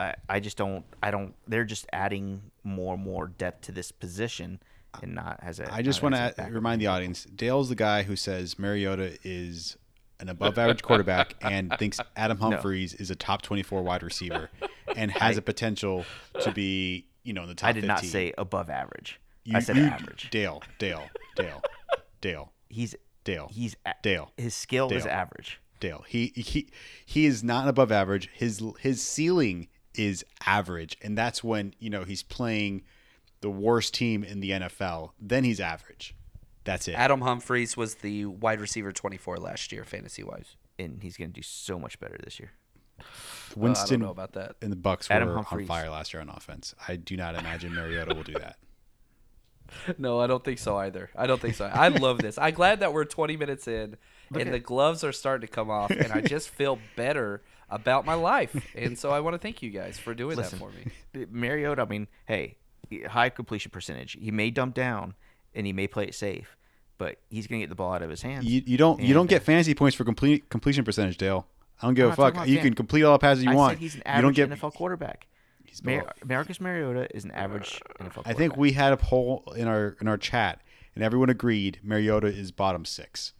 [0.00, 3.92] I, I just don't I don't they're just adding more and more depth to this
[3.92, 4.60] position
[5.02, 8.16] and not as a I just want to remind the audience Dale's the guy who
[8.16, 9.76] says Mariota is
[10.18, 14.50] an above average quarterback and thinks Adam Humphries is a top 24 wide receiver
[14.96, 16.04] and has a potential
[16.40, 17.88] to be, you know, in the top I did 15.
[17.88, 19.20] not say above average.
[19.44, 20.28] You- I said you- average.
[20.30, 21.62] Dale, Dale, Dale,
[22.20, 24.30] Dale, He's Dale, he's a- Dale.
[24.36, 25.60] His skill is average.
[25.80, 26.04] Dale.
[26.06, 26.68] He he
[27.06, 28.28] he is not above average.
[28.34, 32.82] His his ceiling is average, and that's when you know he's playing
[33.40, 35.10] the worst team in the NFL.
[35.20, 36.14] Then he's average.
[36.64, 36.92] That's it.
[36.92, 40.56] Adam Humphries was the wide receiver 24 last year, fantasy wise.
[40.78, 42.52] And he's going to do so much better this year.
[43.56, 44.56] Winston I don't know about that.
[44.60, 45.68] and the Bucs Adam were Humphries.
[45.68, 46.74] on fire last year on offense.
[46.86, 48.56] I do not imagine Mariota will do that.
[49.98, 51.10] No, I don't think so either.
[51.14, 51.64] I don't think so.
[51.64, 52.38] I love this.
[52.38, 53.96] I'm glad that we're 20 minutes in
[54.34, 58.14] and the gloves are starting to come off, and I just feel better about my
[58.14, 58.54] life.
[58.74, 60.58] And so I want to thank you guys for doing Listen.
[60.58, 60.64] that
[61.14, 61.26] for me.
[61.30, 62.56] Mariota, I mean, hey,
[63.08, 64.16] high completion percentage.
[64.20, 65.14] He may dump down
[65.54, 66.56] and he may play it safe,
[66.98, 68.44] but he's going to get the ball out of his hands.
[68.46, 71.46] You, you don't you don't get fantasy points for complete completion percentage, Dale.
[71.82, 72.46] I don't give I'm a fuck.
[72.46, 73.72] You fan- can complete all the passes you I want.
[73.72, 74.50] said he's an you don't average get.
[74.50, 75.26] NFL quarterback.
[75.64, 78.26] He's Mar- Marcus Mariota is an average NFL quarterback.
[78.26, 80.60] I think we had a poll in our in our chat,
[80.94, 83.32] and everyone agreed Mariota is bottom six.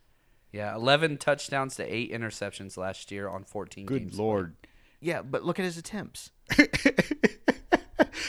[0.53, 4.19] Yeah, 11 touchdowns to 8 interceptions last year on 14 Good games.
[4.19, 4.57] lord.
[5.01, 6.31] Yeah, but look at his attempts.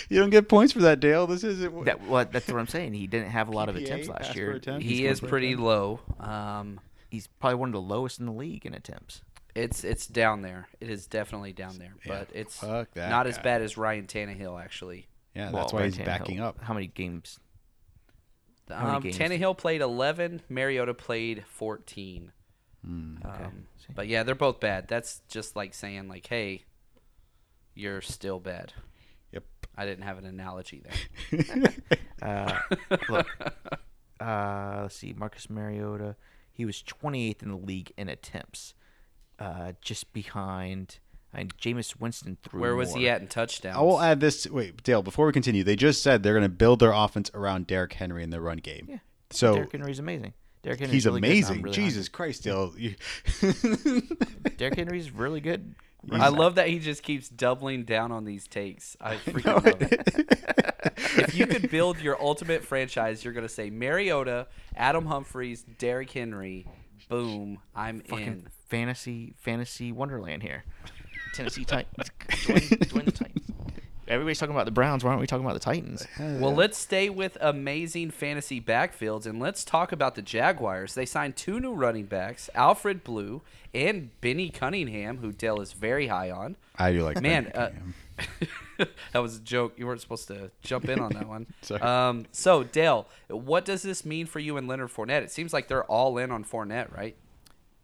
[0.10, 1.27] You don't get points for that, Dale.
[1.27, 1.86] This isn't.
[1.86, 2.93] That what that's what I'm saying.
[2.93, 4.51] He didn't have a lot of attempts last year.
[4.51, 4.84] attempt.
[4.84, 5.63] He is going for a pretty 10.
[5.63, 5.99] low.
[6.19, 9.21] Um, He's probably one of the lowest in the league in attempts.
[9.54, 10.69] it's it's down there.
[10.80, 14.62] It is definitely down there, but it's fuck that not as bad as Ryan Tannehill
[14.63, 15.08] actually.
[15.36, 16.62] yeah, Well, that's why Ryan he's backing up.
[16.63, 17.39] How many games?
[18.69, 19.17] How many Um, games?
[19.17, 20.41] Tannehill played 11.
[20.47, 22.32] Mariota played 14.
[22.86, 24.88] Hmm, Um, but yeah, they're both bad.
[24.88, 26.63] That's just like saying like, hey,
[27.75, 28.71] you're still bad.
[29.77, 29.84] Yep.
[29.84, 31.73] I didn't have an analogy there.
[32.21, 32.60] Uh,
[33.10, 33.25] look,
[34.19, 35.12] uh, let's see.
[35.12, 36.15] Marcus Mariota,
[36.51, 38.75] he was 28th in the league in attempts,
[39.39, 40.99] uh, just behind.
[41.34, 42.62] And Jameis Winston threw.
[42.62, 42.99] Where was more.
[42.99, 43.75] he at in touchdowns?
[43.77, 44.45] I will add this.
[44.47, 45.01] Wait, Dale.
[45.01, 48.21] Before we continue, they just said they're going to build their offense around Derrick Henry
[48.21, 48.86] in their run game.
[48.88, 48.97] Yeah.
[49.31, 50.34] So Derrick Henry's amazing.
[50.62, 51.62] Derrick Henry's he's really good, and I'm amazing.
[51.63, 51.84] really high.
[51.86, 52.73] Jesus Christ, Dale.
[52.77, 52.95] You-
[54.57, 55.73] Derrick Henry's really good.
[56.11, 58.97] I love that he just keeps doubling down on these takes.
[58.99, 59.91] I freaking love it.
[61.17, 66.65] if you could build your ultimate franchise, you're gonna say Mariota, Adam Humphries, Derrick Henry.
[67.09, 68.47] Boom, I'm Fucking in.
[68.67, 70.63] fantasy, fantasy wonderland here.
[71.33, 72.09] Tennessee Titans.
[72.45, 73.51] join, join the Titans.
[74.12, 75.06] Everybody's talking about the Browns.
[75.06, 76.06] Why aren't we talking about the Titans?
[76.19, 80.95] Well, let's stay with amazing fantasy backfields and let's talk about the Jaguars.
[80.95, 83.41] They signed two new running backs, Alfred Blue
[83.74, 86.58] and Benny Cunningham, who Dale is very high on.
[86.78, 87.71] I do like Man, uh,
[89.13, 89.76] that was a joke.
[89.78, 91.47] You weren't supposed to jump in on that one.
[91.62, 91.82] Sorry.
[91.82, 95.21] Um, so, Dale, what does this mean for you and Leonard Fournette?
[95.21, 97.15] It seems like they're all in on Fournette, right?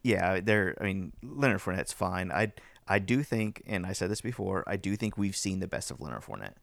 [0.04, 0.76] Yeah, they're.
[0.82, 2.34] I mean, Leonard Fournette's fine.
[2.34, 2.52] I
[2.88, 5.92] I do think, and I said this before, I do think we've seen the best
[5.92, 6.56] of Leonard Fournette.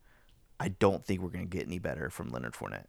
[0.59, 2.87] I don't think we're going to get any better from Leonard Fournette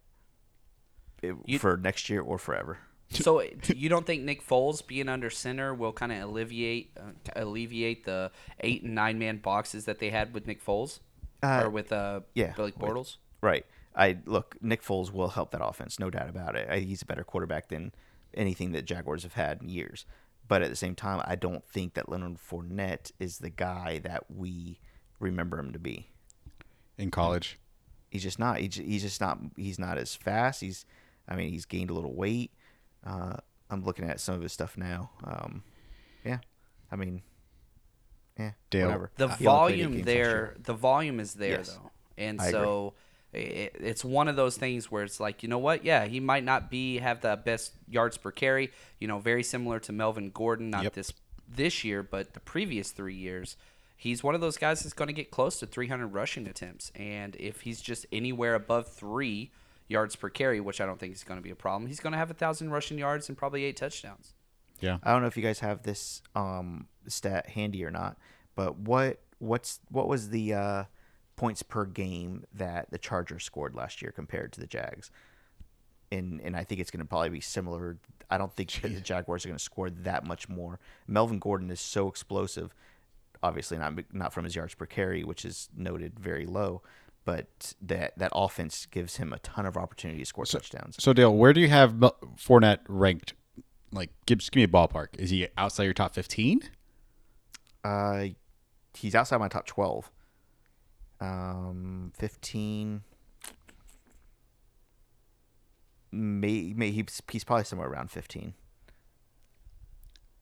[1.22, 2.78] It- You- for next year or forever.
[3.10, 3.40] So
[3.72, 8.32] you don't think Nick Foles being under center will kind of alleviate uh, alleviate the
[8.60, 10.98] eight and nine man boxes that they had with Nick Foles
[11.40, 13.16] Uh, or with uh yeah, Blake with- Bortles?
[13.40, 13.64] Right.
[13.94, 14.56] I look.
[14.60, 16.68] Nick Foles will help that offense, no doubt about it.
[16.68, 17.92] I, he's a better quarterback than
[18.34, 20.04] anything that Jaguars have had in years.
[20.48, 24.24] But at the same time, I don't think that Leonard Fournette is the guy that
[24.30, 24.78] we
[25.18, 26.10] remember him to be.
[26.98, 27.58] in college.
[28.10, 28.58] He's just not.
[28.58, 29.38] He's, he's just not.
[29.56, 30.60] He's not as fast.
[30.60, 30.86] He's.
[31.28, 32.52] I mean, he's gained a little weight.
[33.04, 33.36] Uh,
[33.68, 35.10] I'm looking at some of his stuff now.
[35.24, 35.64] Um,
[36.24, 36.38] yeah.
[36.92, 37.22] I mean,
[38.38, 38.52] yeah.
[38.70, 39.10] Dale, Whatever.
[39.16, 40.24] The He only played eight volume games last year.
[40.24, 41.70] there, the volume is there Yes.
[41.74, 42.60] though, and I agree.
[43.36, 45.84] So it, it's one of those things where it's like, you know what?
[45.84, 48.72] Yeah, he might not be have the best yards per carry.
[49.00, 50.92] You know, very similar to Melvin Gordon, not Yep.
[50.94, 51.12] this
[51.48, 53.56] this year, but the previous three years.
[53.98, 57.34] He's one of those guys that's going to get close to 300 rushing attempts, and
[57.36, 59.52] if he's just anywhere above three
[59.88, 62.12] yards per carry, which I don't think is going to be a problem, he's going
[62.12, 64.34] to have a thousand rushing yards and probably eight touchdowns.
[64.80, 64.98] Yeah.
[65.02, 68.18] I don't know if you guys have this um, stat handy or not,
[68.54, 70.84] but what what's what was the uh,
[71.36, 75.10] points per game that the Chargers scored last year compared to the Jags?
[76.10, 77.98] And and I think it's going to probably be similar.
[78.30, 80.78] I don't think the Jaguars are going to score that much more.
[81.06, 82.74] Melvin Gordon is so explosive.
[83.42, 86.82] Obviously not not from his yards per carry, which is noted very low,
[87.24, 90.96] but that that offense gives him a ton of opportunity to score touchdowns.
[90.98, 93.34] So Dale, where do you have Mel- Fournette ranked?
[93.92, 95.08] Like, give, give me a ballpark.
[95.18, 96.60] Is he outside your top fifteen?
[97.84, 98.26] Uh,
[98.94, 100.10] he's outside my top twelve.
[101.20, 103.02] Um, fifteen.
[106.12, 108.54] May, may he's, he's probably somewhere around fifteen.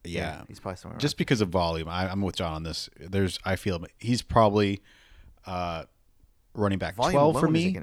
[0.05, 0.99] Yeah, he's probably somewhere.
[0.99, 1.89] just because of volume.
[1.89, 2.91] I, I'm with John on this.
[3.01, 4.83] There's, I feel he's probably
[5.47, 5.85] uh,
[6.53, 7.79] running back Volume twelve for me,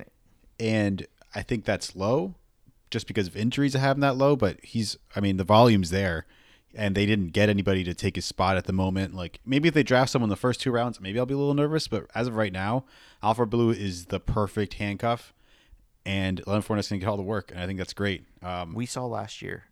[0.60, 2.36] and I think that's low,
[2.92, 3.76] just because of injuries.
[3.76, 4.98] I have him that low, but he's.
[5.16, 6.28] I mean, the volume's there,
[6.74, 9.14] and they didn't get anybody to take his spot at the moment.
[9.14, 11.38] Like maybe if they draft someone in the first two rounds, maybe I'll be a
[11.38, 11.88] little nervous.
[11.88, 12.86] But as of right now,
[13.22, 15.34] Alfred Blue is the perfect handcuff,
[16.06, 18.26] and Leonard Fournette's going to get all the work, and I think that's great.
[18.42, 19.66] Um, we saw last year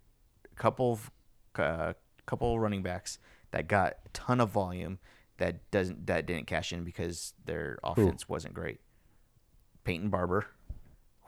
[0.52, 1.12] a couple of
[1.56, 1.94] uh,
[2.26, 3.18] couple of running backs
[3.52, 5.00] that got a ton of volume
[5.38, 8.80] that doesn't that didn't cash in because their offense wasn't great.
[9.84, 10.46] Peyton Barber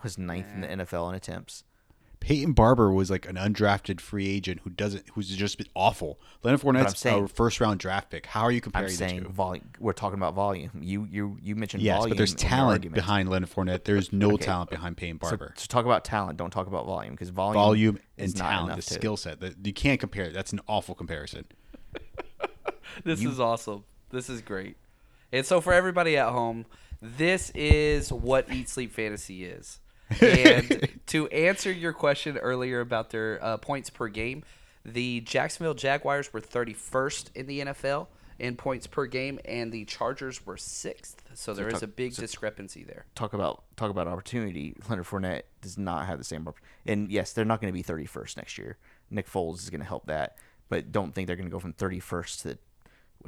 [0.04, 1.64] was ninth in the NFL in attempts.
[2.22, 6.20] Peyton Barber was like an undrafted free agent who doesn't, who's just been awful.
[6.44, 8.28] Leonard Fournette's saying- a first round draft pick.
[8.28, 8.86] How are you comparing?
[8.86, 9.34] I'm comparing saying two?
[9.34, 9.70] volume.
[9.80, 10.70] We're talking about volume.
[10.82, 12.12] You you you mentioned Yes, volume.
[12.12, 13.84] but there's in your talent behind Leonard Fournette.
[13.84, 15.54] There's no talent behind Peyton Barber.
[15.58, 16.38] so talk about talent.
[16.38, 19.42] Don't talk about volume because volume Volume and not talent, the to- skill set.
[19.42, 20.30] That you can't compare.
[20.30, 21.46] That's an awful comparison.
[23.04, 23.84] This is awesome.
[24.10, 24.78] This is great.
[25.32, 26.66] And so for everybody at home,
[27.02, 29.80] this is what Eat Sleep Fantasy is.
[30.22, 34.44] And to answer your question earlier about their uh, points per game,
[34.84, 38.08] the Jacksonville Jaguars were 31st in the NFL
[38.40, 41.22] in points per game, and the Chargers were sixth.
[41.36, 43.06] So there is talk- a big so- discrepancy there.
[43.14, 44.76] talk about talk about opportunity.
[44.90, 46.48] Leonard Fournette does not have the same.
[46.86, 48.78] And yes, they're not going to be 31st next year.
[49.12, 50.38] Nick Foles is going to help that,
[50.70, 52.58] but don't think they're going to go from 31st to the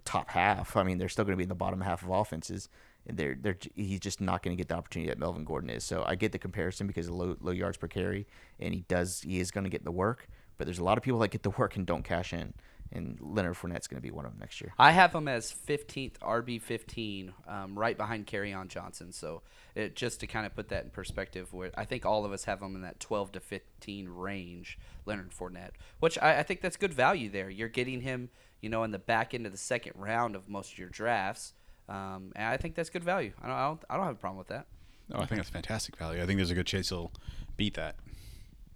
[0.03, 0.75] top half.
[0.75, 2.67] I mean, they're still going to be in the bottom half of offenses.
[3.05, 5.83] They're they're he's just not going to get the opportunity that Melvin Gordon is.
[5.83, 8.27] So I get the comparison because of low low yards per carry,
[8.59, 10.27] and he does he is going to get the work.
[10.57, 12.53] But there's a lot of people that get the work and don't cash in,
[12.93, 14.73] and Leonard Fournette's going to be one of them next year.
[14.77, 19.11] I have him as 15th RB 15, um, right behind on Johnson.
[19.11, 19.41] So
[19.75, 22.43] it, just to kind of put that in perspective, where I think all of us
[22.45, 26.77] have him in that 12 to 15 range, Leonard Fournette, which I, I think that's
[26.77, 27.49] good value there.
[27.49, 28.29] You're getting him,
[28.61, 31.53] you know, in the back end of the second round of most of your drafts,
[31.89, 33.33] um, and I think that's good value.
[33.41, 34.65] I don't, I don't, I don't have a problem with that.
[35.13, 36.21] Oh, I think that's fantastic value.
[36.21, 37.11] I think there's a good chance he'll
[37.57, 37.95] beat that.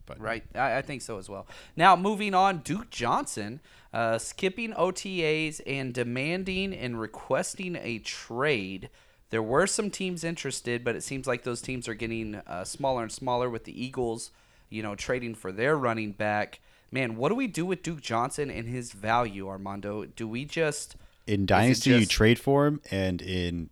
[0.06, 1.48] But Right, I, I think so as well.
[1.76, 3.60] Now moving on, Duke Johnson
[3.94, 8.90] uh, skipping OTAs and demanding and requesting a trade.
[9.30, 13.04] There were some teams interested, but it seems like those teams are getting uh, smaller
[13.04, 13.50] and smaller.
[13.50, 14.32] With the Eagles,
[14.70, 16.60] you know, trading for their running back.
[16.90, 20.06] Man, what do we do with Duke Johnson and his value, Armando?
[20.06, 20.96] Do we just
[21.28, 23.70] in Dynasty, you trade for him, and in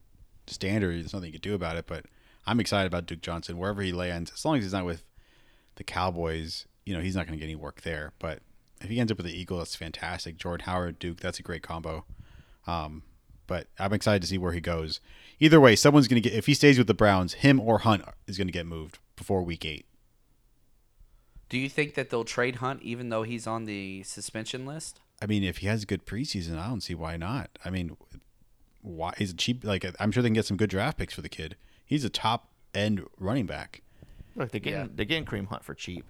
[0.47, 1.87] Standard, there's nothing you can do about it.
[1.87, 2.05] But
[2.45, 5.03] I'm excited about Duke Johnson wherever he lands, as long as he's not with
[5.75, 6.67] the Cowboys.
[6.85, 8.13] You know, he's not going to get any work there.
[8.19, 8.41] But
[8.81, 10.37] if he ends up with the Eagle, that's fantastic.
[10.37, 12.05] Jordan Howard, Duke, that's a great combo.
[12.67, 13.03] Um,
[13.47, 14.99] but I'm excited to see where he goes.
[15.39, 18.03] Either way, someone's going to get if he stays with the Browns, him or Hunt
[18.27, 19.85] is going to get moved before Week Eight.
[21.49, 24.99] do you think that they'll trade Hunt even though he's on the suspension list?
[25.21, 27.49] I mean, if he has a good preseason, I don't see why not.
[27.63, 27.95] I mean,
[28.81, 29.63] why he's a cheap?
[29.63, 31.55] Like I'm sure they can get some good draft picks for the kid.
[31.85, 33.81] He's a top end running back.
[34.35, 34.87] Look, they're getting Yeah.
[34.93, 36.05] they're getting Kareem Hunt for cheap.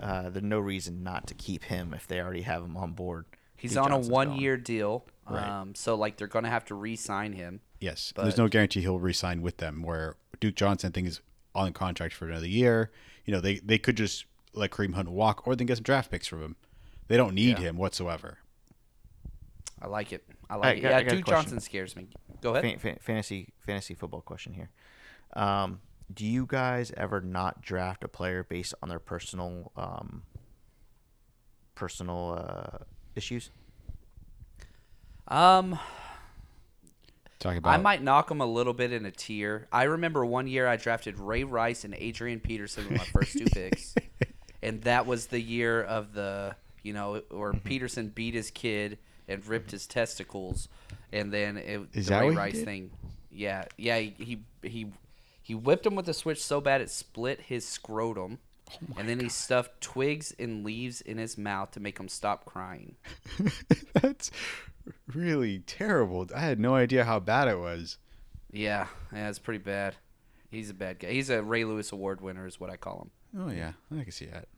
[0.00, 3.26] Uh, there's no reason not to keep him if they already have him on board.
[3.56, 4.28] He's Duke on Johnson's a gone.
[4.28, 5.46] one-year deal, Right.
[5.46, 7.60] um, so like they're gonna have to re-sign him.
[7.80, 9.82] Yes, But- there's no guarantee he'll re-sign with them.
[9.82, 11.20] Where Duke Johnson, I think, is
[11.54, 12.90] on contract for another year.
[13.26, 14.24] You know, they they could just
[14.54, 16.56] let Kareem Hunt walk, or then get some draft picks from him.
[17.10, 17.70] They don't need Yeah.
[17.70, 18.38] him whatsoever.
[19.82, 20.22] I like it.
[20.48, 20.80] I like I it.
[20.80, 21.26] got- Yeah, I got Duke.
[21.26, 22.06] Johnson scares me.
[22.40, 22.62] Go ahead.
[22.62, 24.70] Fan, fan, fantasy fantasy football question here.
[25.34, 25.80] Um,
[26.14, 30.22] do you guys ever not draft a player based on their personal um,
[31.74, 32.84] personal uh,
[33.16, 33.50] issues?
[35.26, 35.76] Um,
[37.40, 39.66] Talking about I might knock them a little bit in a tier.
[39.72, 43.46] I remember one year I drafted Ray Rice and Adrian Peterson with my first two
[43.46, 43.96] picks,
[44.62, 47.68] and that was the year of the you know where mm-hmm.
[47.68, 50.68] Peterson beat his kid and ripped his testicles,
[51.12, 52.64] and then it, Is the that Ray what Rice did?
[52.64, 52.90] thing.
[53.30, 54.92] Yeah, yeah, he he he,
[55.42, 58.38] he whipped him with a switch so bad it split his scrotum.
[58.72, 62.44] Oh and then he stuffed twigs and leaves in his mouth to make him stop
[62.44, 62.94] crying.
[63.94, 64.30] That's
[65.12, 66.28] really terrible.
[66.34, 67.98] I had no idea how bad it was.
[68.52, 69.96] Yeah, yeah, it's pretty bad.
[70.50, 71.10] He's a bad guy.
[71.12, 73.42] He's a Ray Lewis Award winner, is what I call him.
[73.42, 74.48] Oh yeah, I can see that.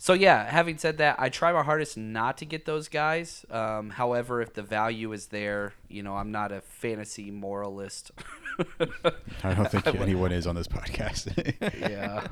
[0.00, 3.44] So yeah, having said that, I try my hardest not to get those guys.
[3.50, 8.12] Um, however, if the value is there, you know, I'm not a fantasy moralist.
[9.42, 11.34] I don't think anyone is on this podcast.
[11.80, 12.28] yeah.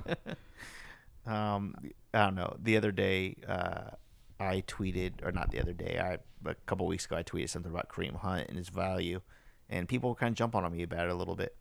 [1.26, 1.74] Um,
[2.14, 2.56] I don't know.
[2.62, 3.90] The other day, uh,
[4.38, 7.72] I tweeted, or not the other day, I a couple weeks ago, I tweeted something
[7.72, 9.20] about Kareem Hunt and his value,
[9.68, 11.56] and people kind of jump on me about it a little bit.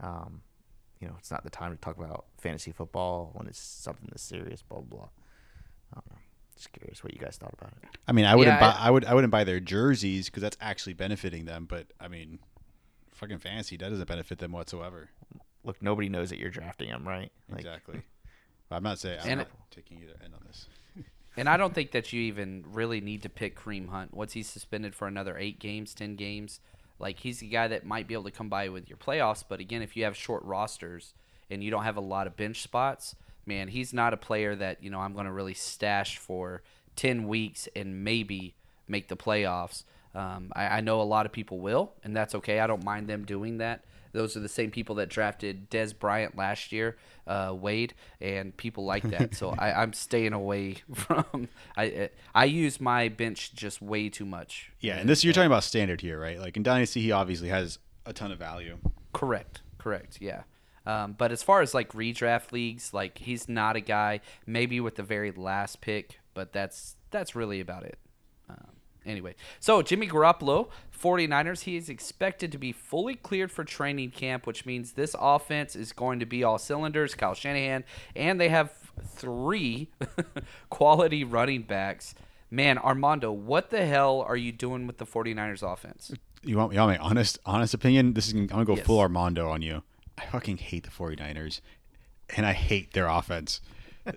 [0.00, 0.42] Um,
[1.00, 4.22] you know, it's not the time to talk about fantasy football when it's something that's
[4.22, 4.62] serious.
[4.62, 4.98] Blah blah.
[4.98, 5.08] blah.
[5.92, 6.18] I don't know.
[6.56, 7.88] Just curious what you guys thought about it.
[8.08, 8.76] I mean, I wouldn't Yeah, buy.
[8.78, 9.04] I, would.
[9.04, 11.66] I wouldn't buy their jerseys because that's actually benefiting them.
[11.68, 12.40] But I mean,
[13.12, 15.08] fucking fantasy that doesn't benefit them whatsoever.
[15.64, 17.30] Look, nobody knows that you're drafting him, right?
[17.48, 18.02] Like, exactly.
[18.70, 19.20] I'm not saying.
[19.22, 20.66] I'm not it- taking either end on this.
[21.36, 24.12] And I don't think that you even really need to pick Kareem Hunt.
[24.12, 26.58] Once he's suspended for another eight games, ten games,
[26.98, 29.44] like he's the guy that might be able to come by with your playoffs.
[29.48, 31.14] But again, if you have short rosters
[31.48, 33.14] and you don't have a lot of bench spots,
[33.48, 36.62] man, he's not a player that you know I'm going to really stash for
[36.94, 38.54] ten weeks and maybe
[38.86, 39.82] make the playoffs.
[40.14, 42.60] Um, I, I know a lot of people will, and that's okay.
[42.60, 43.84] I don't mind them doing that.
[44.12, 48.84] Those are the same people that drafted Dez Bryant last year, uh, Wade, and people
[48.84, 49.34] like that.
[49.34, 51.48] So I, I'm staying away from.
[51.76, 54.72] I I use my bench just way too much.
[54.80, 56.38] Yeah, and this you're talking about standard here, right?
[56.38, 58.78] Like in dynasty, he obviously has a ton of value.
[59.12, 59.62] Correct.
[59.78, 60.18] Correct.
[60.20, 60.42] Yeah.
[60.86, 64.20] Um, but as far as like redraft leagues, like he's not a guy.
[64.46, 67.98] Maybe with the very last pick, but that's that's really about it.
[68.48, 68.68] Um,
[69.04, 74.46] anyway, so Jimmy Garoppolo, 49ers, he is expected to be fully cleared for training camp,
[74.46, 77.14] which means this offense is going to be all cylinders.
[77.14, 77.84] Kyle Shanahan,
[78.16, 78.72] and they have
[79.06, 79.90] three
[80.70, 82.14] quality running backs.
[82.50, 86.12] Man, Armando, what the hell are you doing with the 49ers offense?
[86.42, 88.14] You want, you want my honest honest opinion?
[88.14, 88.86] This is I'm gonna go Yes.
[88.86, 89.82] full Armando on you.
[90.18, 91.60] I fucking hate the 49ers,
[92.36, 93.60] and I hate their offense.
[94.06, 94.14] I,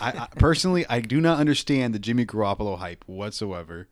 [0.00, 3.88] I personally, I do not understand the Jimmy Garoppolo hype whatsoever.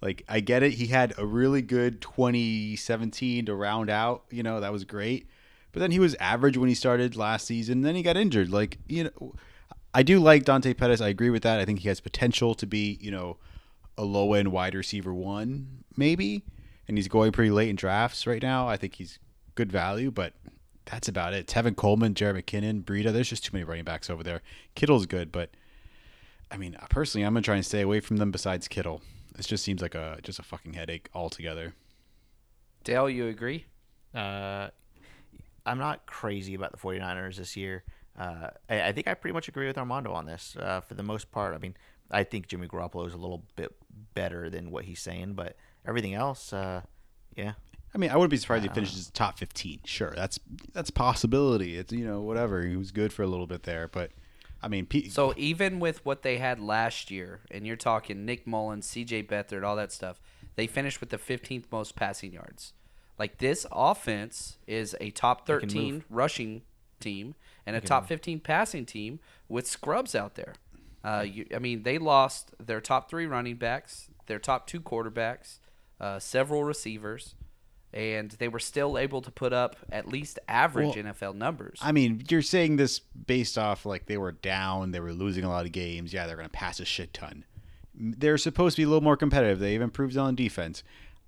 [0.00, 4.24] Like, I get it; he had a really good 2017 to round out.
[4.30, 5.28] You know, that was great.
[5.72, 7.82] But then he was average when he started last season.
[7.82, 8.50] Then he got injured.
[8.50, 9.34] Like, you know,
[9.92, 11.00] I do like Dante Pettis.
[11.00, 11.60] I agree with that.
[11.60, 13.36] I think he has potential to be, you know,
[13.96, 16.44] a low end wide receiver one, maybe.
[16.86, 18.66] And he's going pretty late in drafts right now.
[18.66, 19.18] I think he's
[19.58, 20.34] good value, but
[20.84, 21.48] that's about it.
[21.48, 23.12] Tevin Coleman, Jerick McKinnon, Breida.
[23.12, 24.40] There's just too many running backs over there.
[24.76, 25.50] Kittle's good, but
[26.48, 28.30] I mean, personally, I'm gonna try and stay away from them.
[28.30, 29.02] Besides Kittle,
[29.34, 31.74] this just seems like a just a fucking headache altogether.
[32.84, 33.66] Dale, you agree?
[34.14, 34.68] Uh,
[35.66, 37.82] I'm not crazy about the 49ers this year.
[38.16, 41.02] Uh, I, I think I pretty much agree with Armando on this uh, for the
[41.02, 41.52] most part.
[41.52, 41.76] I mean,
[42.12, 43.74] I think Jimmy Garoppolo is a little bit
[44.14, 46.82] better than what he's saying, but everything else, uh,
[47.36, 47.54] yeah.
[47.98, 49.80] I mean, I wouldn't be surprised if he finishes top 15.
[49.84, 50.38] Sure, that's
[50.72, 51.76] that's a possibility.
[51.76, 52.62] It's you know whatever.
[52.62, 54.12] He was good for a little bit there, but
[54.62, 58.46] I mean, P- So even with what they had last year, and you're talking Nick
[58.46, 59.24] Mullens, C.J.
[59.24, 60.20] Beathard, all that stuff,
[60.54, 62.72] they finished with the 15th most passing yards.
[63.18, 66.62] Like this offense is a top 13 rushing
[67.00, 67.34] team
[67.66, 69.18] and a top 15 passing team
[69.48, 70.54] with scrubs out there.
[71.02, 75.58] Uh, you, I mean, they lost their top three running backs, their top two quarterbacks,
[76.00, 77.34] uh, several receivers,
[77.92, 81.78] and they were still able to put up at least average Well, NFL numbers.
[81.82, 85.48] I mean, you're saying this based off like they were down, they were losing a
[85.48, 86.12] lot of games.
[86.12, 87.44] Yeah, they're going to pass a shit ton.
[87.94, 89.58] they're supposed to be a little more competitive.
[89.58, 90.82] They've improved on defense.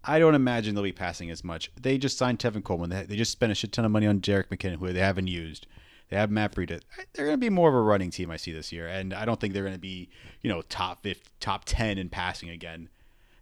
[0.04, 1.70] I don't imagine they'll be passing as much.
[1.78, 2.88] They just signed Tevin Coleman.
[2.90, 5.26] They, they just spent a shit ton of money on Jerick McKinnon, who they haven't
[5.26, 5.66] used.
[6.08, 6.80] They have Matt Breida.
[7.12, 9.24] They're going to be more of a running team, I see this year, and I
[9.24, 10.08] don't think they're going to be,
[10.42, 12.88] you know, top 50, top ten in passing again.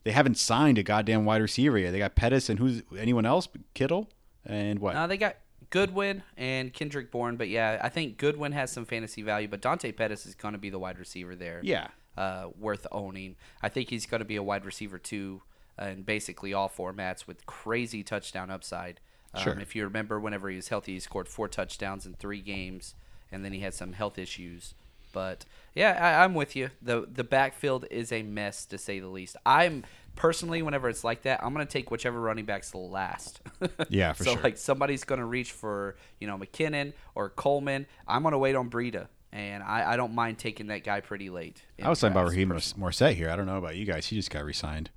[0.05, 1.91] They haven't signed a goddamn wide receiver yet.
[1.91, 3.49] They got Pettis and who's anyone else?
[3.75, 4.09] Kittle
[4.45, 4.97] and what?
[4.97, 5.37] Uh, they got
[5.71, 9.93] Goodwin and Kendrick Bourne, but yeah, I think Goodwin has some fantasy value, but Dante
[9.93, 11.61] Pettis is going to be the wide receiver there.
[11.63, 13.37] yeah, uh, worth owning.
[13.63, 15.43] I think he's going to be a wide receiver too,
[15.81, 19.01] uh, in basically all formats with crazy touchdown upside.
[19.35, 19.59] Um, Sure.
[19.61, 22.95] If you remember, whenever he was healthy, he scored four touchdowns in three games,
[23.31, 24.73] and then he had some health issues.
[25.13, 25.45] But
[25.75, 26.71] yeah, I, I'm with you.
[26.83, 29.37] the The backfield is a mess to say the least.
[29.47, 29.85] I'm
[30.17, 33.41] personally, whenever it's like that, I'm going to take whichever running backs last.
[33.89, 34.33] Yeah, for sure.
[34.33, 34.43] so sure.
[34.43, 37.87] like somebody's going to reach for you know McKinnon or Coleman.
[38.07, 39.09] I'm going to wait on Breida.
[39.31, 41.63] And I, I don't mind taking that guy pretty late.
[41.83, 42.91] I was talking about Raheem personally.
[42.91, 43.29] Mostert here.
[43.29, 44.07] I don't know about you guys.
[44.07, 44.89] He just got re-signed.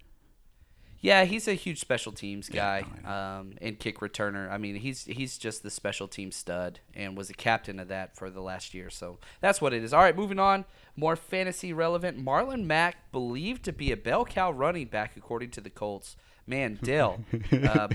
[1.02, 4.52] Yeah, he's a huge special teams Yeah, guy um, and kick returner.
[4.52, 8.16] I mean, he's he's just the special team stud and was a captain of that
[8.16, 8.89] for the last year.
[8.91, 9.93] So that's what it is.
[9.93, 10.66] All right, moving on.
[10.95, 12.24] More fantasy relevant.
[12.24, 16.16] Marlon Mack believed to be a bell cow running back according to the Colts.
[16.45, 17.24] Man, Dell,
[17.70, 17.89] um,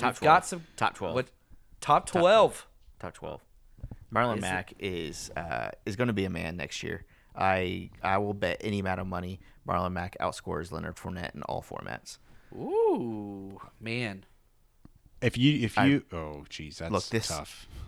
[0.00, 1.14] we've got some Top 12.
[1.14, 1.26] What
[1.80, 2.66] top twelve?
[3.00, 3.40] Top twelve.
[4.14, 7.04] Marlon Is it- Mack is uh, is going to be a man next year.
[7.36, 11.62] I I will bet any amount of money Marlon Mack outscores Leonard Fournette in all
[11.62, 12.18] formats.
[12.54, 14.24] Ooh, man.
[15.20, 17.68] If you, if I- you, oh, jeez, that's Look, this- tough.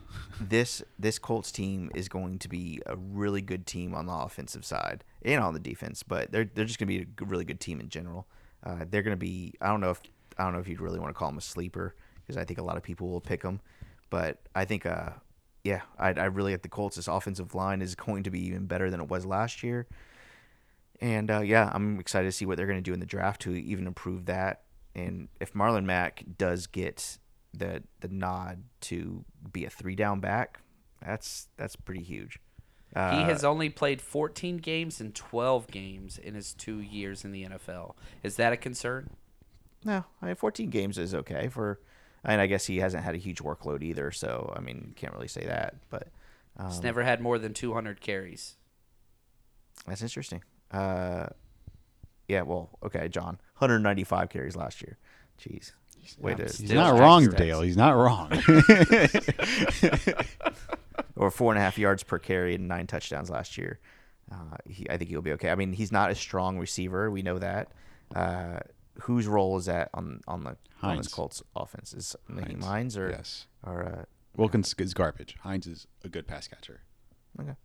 [0.40, 4.64] This this Colts team is going to be a really good team on the offensive
[4.64, 7.60] side and on the defense, but they're they're just going to be a really good
[7.60, 8.26] team in general.
[8.64, 10.00] Uh, they're going to be I don't know if
[10.38, 12.58] I don't know if you'd really want to call them a sleeper because I think
[12.58, 13.60] a lot of people will pick them,
[14.10, 15.10] but I think uh
[15.66, 18.66] yeah I, I really at the Colts this offensive line is going to be even
[18.66, 19.86] better than it was last year.
[21.00, 23.42] And uh, yeah, I'm excited to see what they're going to do in the draft
[23.42, 24.62] to even improve that.
[24.94, 27.18] And if Marlon Mack does get
[27.52, 30.60] the the nod to be a three down back,
[31.04, 32.38] that's that's pretty huge.
[32.94, 37.32] Uh, He has only played 14 games and 12 games in his two years in
[37.32, 37.94] the NFL.
[38.22, 39.10] Is that a concern?
[39.84, 41.78] no, I mean 14 games is okay for,
[42.26, 44.10] and I guess he hasn't had a huge workload either.
[44.10, 46.08] So I mean, can't really say that, but
[46.58, 48.56] um, He's never had more than 200 carries.
[49.86, 50.42] that's interesting.
[50.70, 51.26] Uh,
[52.28, 54.98] yeah, well, okay, John, 195 carries last year.
[55.40, 55.72] Jeez,
[56.18, 57.36] way to He's not wrong, stats.
[57.36, 57.60] Dale.
[57.62, 58.32] He's not wrong.
[61.16, 63.78] or four and a half yards per carry and nine touchdowns last year.
[64.30, 65.50] Uh, he, I think he'll be okay.
[65.50, 67.10] I mean, he's not a strong receiver.
[67.10, 67.70] We know that.
[68.14, 68.60] Uh,
[69.02, 71.92] whose role is that on on the on this Colts offense?
[71.92, 72.64] Is Nyheim Hines.
[72.64, 73.46] Hines or yes.
[73.64, 74.04] or uh,
[74.36, 75.36] Wilkins is garbage.
[75.40, 76.82] Hines is a good pass catcher.
[77.40, 77.56] okay?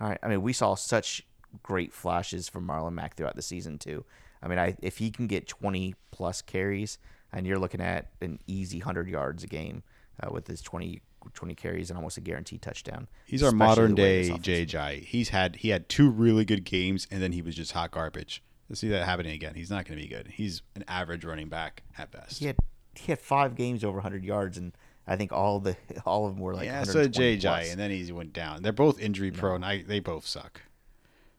[0.00, 0.18] All right.
[0.22, 1.22] I mean, we saw such
[1.62, 4.04] great flashes from Marlon Mack throughout the season too.
[4.42, 6.98] I mean, I if he can get 20 plus carries,
[7.32, 9.82] and you're looking at an easy 100 yards a game
[10.22, 11.02] uh, with his 20
[11.34, 13.08] 20 carries and almost a guaranteed touchdown.
[13.24, 15.04] He's our modern the way this day JJ.
[15.04, 18.42] He's had he had two really good games and then he was just hot garbage.
[18.68, 19.54] Let's see that happening again.
[19.54, 20.26] He's not going to be good.
[20.28, 22.38] He's an average running back at best.
[22.38, 22.56] he had
[22.94, 24.72] he had five games over 100 yards, and
[25.06, 27.70] I think all the all of them were like yeah, so 120 JJ, plus.
[27.70, 28.62] and then he went down.
[28.62, 29.62] They're both injury prone.
[29.62, 30.62] I they both suck.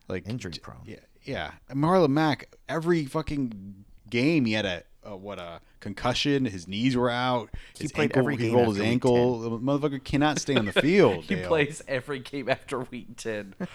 [0.07, 0.82] Like Injury j- prone.
[0.86, 1.51] Yeah, yeah.
[1.71, 2.55] Marlon Mack.
[2.69, 6.45] Every fucking game he had a, a what a concussion.
[6.45, 7.49] His knees were out.
[7.78, 9.39] He His played ankle, every he game rolled his after week ankle.
[9.41, 11.25] The motherfucker cannot stay on the field.
[11.25, 11.47] He Dale.
[11.49, 13.53] plays every game after week 10.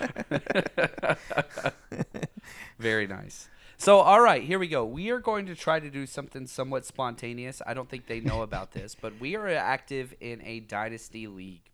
[2.83, 3.49] Very nice.
[3.79, 4.85] So, all right, here we go.
[4.85, 7.63] We are going to try to do something somewhat spontaneous.
[7.67, 11.71] I don't think they know about this, but we are active in a dynasty league,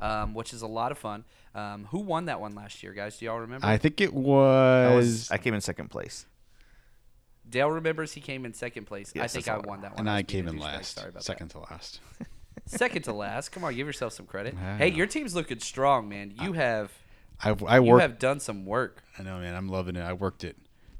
[0.00, 1.24] um, which is a lot of fun.
[1.54, 3.16] Um, who won that one last year, guys?
[3.18, 3.66] Do y'all remember?
[3.66, 4.94] I think it I, was.
[4.96, 6.26] was, I came in second place.
[7.48, 9.12] Dale remembers he came in second place.
[9.18, 10.00] I think I won that one.
[10.00, 10.96] and was I came in last.
[10.96, 11.24] Sorry about that.
[11.24, 12.00] Second to last.
[12.66, 13.50] Second to last.
[13.52, 14.54] Come on, give yourself some credit.
[14.60, 14.78] Yeah.
[14.78, 16.32] Hey, your team's looking strong, man.
[16.40, 16.90] You have
[17.42, 18.02] I I you worked.
[18.02, 19.02] have done some work.
[19.18, 19.54] I know, man.
[19.54, 20.02] I'm loving it.
[20.02, 20.56] I worked it.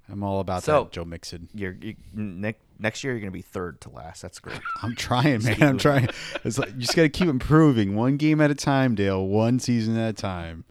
[0.09, 1.49] I'm all about So- that, Joe Mixon.
[1.55, 4.21] You're you, next next year you're gonna be third to last.
[4.23, 4.61] That's great.
[4.83, 5.63] I'm trying, man.
[5.63, 6.09] I'm trying.
[6.45, 9.25] It's like you just got to keep improving, one game at a time, Dale.
[9.27, 10.65] One season at a time.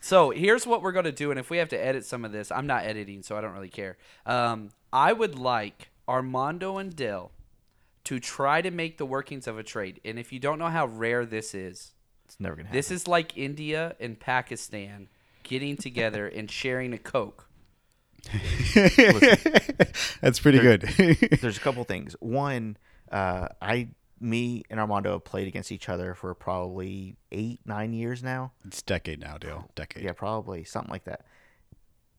[0.00, 2.52] So here's what we're gonna do, and if we have to edit some of this,
[2.52, 3.96] I'm not editing, so I don't really care.
[4.24, 7.32] Um, I would like Armando and Dill
[8.04, 10.00] to try to make the workings of a trade.
[10.04, 11.92] And if you don't know how rare this is,
[12.26, 12.76] It's never gonna happen.
[12.76, 15.08] this is like India and Pakistan
[15.44, 17.48] getting together and sharing a Coke.
[20.20, 20.82] That's pretty good.
[21.40, 22.16] There's a couple things.
[22.18, 22.76] One,
[23.12, 28.24] uh, I, me, and Armando have played against each other for probably eight, nine years
[28.24, 28.50] now.
[28.66, 29.70] it's decade now, Dale.
[29.76, 30.02] Decade.
[30.02, 31.24] Yeah, probably something like that.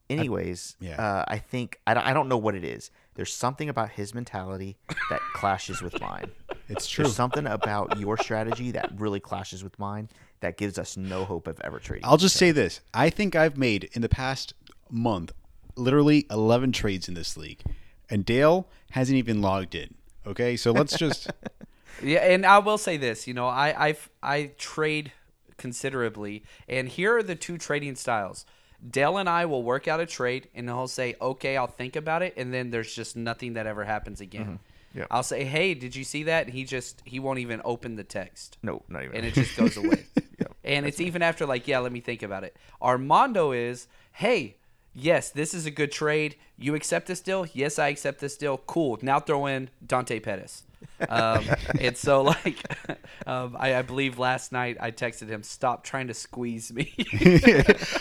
[0.08, 0.98] Anyways, yeah.
[0.98, 2.90] uh, I think I I don't know what it is.
[3.14, 4.78] There's something about his mentality
[5.10, 6.30] that clashes with mine.
[6.68, 7.04] It's true.
[7.04, 10.08] There's something about your strategy that really clashes with mine
[10.40, 12.04] that gives us no hope of ever trading.
[12.04, 14.54] I'll just say this: I think I've made in the past
[14.90, 15.32] month
[15.76, 17.62] literally 11 trades in this league,
[18.10, 19.94] and Dale hasn't even logged in.
[20.26, 21.30] Okay, so let's just
[22.02, 23.26] Yeah, and I will say this.
[23.26, 25.12] You know, I I I trade
[25.56, 28.46] considerably, and here are the two trading styles.
[28.88, 32.22] Dale and I will work out a trade, and he'll say, "Okay, I'll think about
[32.22, 34.42] it," and then there's just nothing that ever happens again.
[34.42, 34.54] Mm-hmm.
[34.94, 35.06] Yeah.
[35.10, 38.58] I'll say, "Hey, did you see that?" He just he won't even open the text.
[38.62, 39.16] no, not even.
[39.16, 40.06] and it just goes away.
[40.68, 42.54] And it's even after like, yeah, let me think about it.
[42.82, 44.56] Armando is, hey,
[44.94, 46.36] yes, this is a good trade.
[46.58, 47.46] You accept this deal?
[47.54, 48.58] Yes, I accept this deal.
[48.58, 48.98] Cool.
[49.00, 50.64] Now throw in Dante Pettis.
[51.08, 51.44] Um,
[51.80, 52.62] and so like,
[53.26, 56.92] um, I, I believe last night I texted him, stop trying to squeeze me.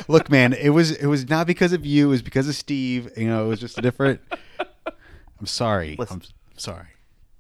[0.09, 0.51] look, man.
[0.51, 2.07] It was it was not because of you.
[2.07, 3.09] It was because of Steve.
[3.15, 4.19] You know, it was just a different.
[5.39, 5.95] I'm sorry.
[5.97, 6.17] Listen.
[6.17, 6.21] I'm
[6.57, 6.87] sorry.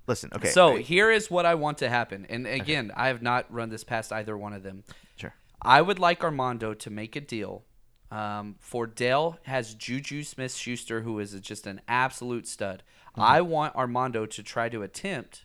[0.07, 0.49] Listen, okay.
[0.49, 2.25] so I- here is what I want to happen.
[2.29, 4.83] And again, I have not run this past either one of them.
[5.17, 5.33] sure.
[5.61, 7.63] I would like Armando to make a deal.
[8.09, 12.83] Um, for Dale has Juju Smith Schuster, who is just an absolute stud.
[13.15, 15.43] I want Armando to try to attempt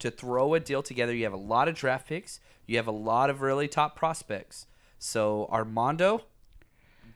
[0.00, 1.14] to throw a deal together.
[1.14, 4.66] You have a lot of draft picks, you have a lot of really top prospects.
[4.98, 6.24] So, Armando,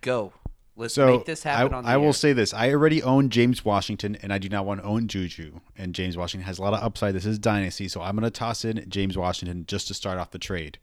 [0.01, 0.33] go.
[0.79, 3.31] Let's So make this happen I, on the I will say this: I already own
[3.31, 5.61] James Washington, and I do not want to own Juju.
[5.77, 7.15] And James Washington has a lot of upside.
[7.15, 10.31] This is dynasty, so I'm going to toss in James Washington just to start off
[10.31, 10.79] the trade.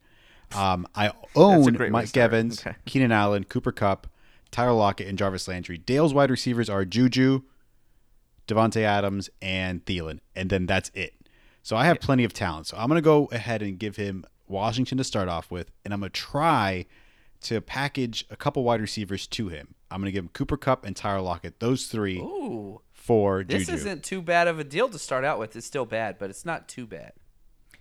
[0.54, 2.18] Um, I own great way to Mike.
[2.18, 2.76] Evans, Okay.
[2.86, 4.08] Keenan Allen, Cooper Kupp,
[4.52, 5.78] Tyler Lockett, and Jarvis Landry.
[5.78, 7.42] Dale's wide receivers are Juju,
[8.48, 11.14] Davante Adams, and Thielen, and then that's it.
[11.64, 12.68] So I have plenty of talent.
[12.68, 15.94] So I'm going to go ahead and give him Washington to start off with, and
[15.94, 16.86] I'm going to try
[17.42, 19.74] to package a couple wide receivers to him.
[19.96, 23.68] I'm going to give him Cooper Kupp and Tyler Lockett, those three Ooh, for this
[23.68, 23.78] Juju.
[23.78, 25.56] isn't too bad of a deal to start out with.
[25.56, 27.14] It's still bad, but it's not too bad.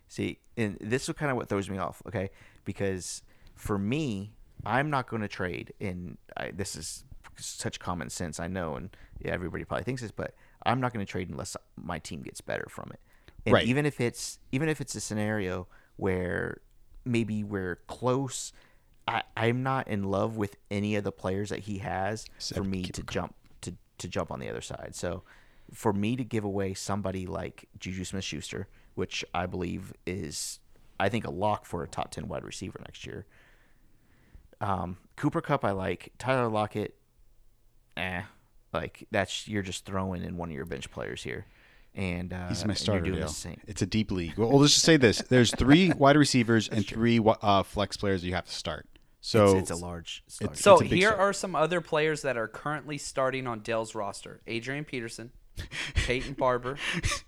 [0.07, 2.31] See, and this is kind of what throws me off, okay?
[2.65, 3.23] Because
[3.57, 4.31] for me,
[4.65, 7.03] I'm not going to trade, and I, this is
[7.37, 11.05] such common sense, I know, and yeah, everybody probably thinks this, but I'm not going
[11.05, 13.01] to trade unless my team gets better from it.
[13.45, 13.67] And Right.
[13.67, 16.59] even if it's even if it's a scenario where
[17.05, 18.53] maybe we're close,
[19.07, 22.65] I, I'm not in love with any of the players that he has Except for
[22.65, 24.95] me to jump to, to jump on the other side.
[24.95, 25.23] So
[25.73, 30.61] for me to give away somebody like Juju Smith Schuster, which I believe is
[30.99, 33.27] I think a lock for a top ten wide receiver next year.
[34.61, 36.13] Um, Cooper Kupp I like.
[36.19, 36.97] Tyler Lockett,
[37.97, 38.23] eh.
[38.73, 41.47] Like that's you're just throwing in one of your bench players here.
[41.95, 43.05] And uh, He's my starter.
[43.05, 43.61] doing the same.
[43.69, 44.37] It's a deep league.
[44.37, 48.35] Well, let's just say this: there's three wide receivers and three uh, flex players you
[48.35, 48.89] have to start.
[49.27, 50.23] So it's, it's a large.
[50.27, 50.59] It's large.
[50.59, 54.85] So a here are some other players that are currently starting on Dell's roster: Adrian
[54.85, 55.31] Peterson,
[55.95, 56.77] Peyton Barber,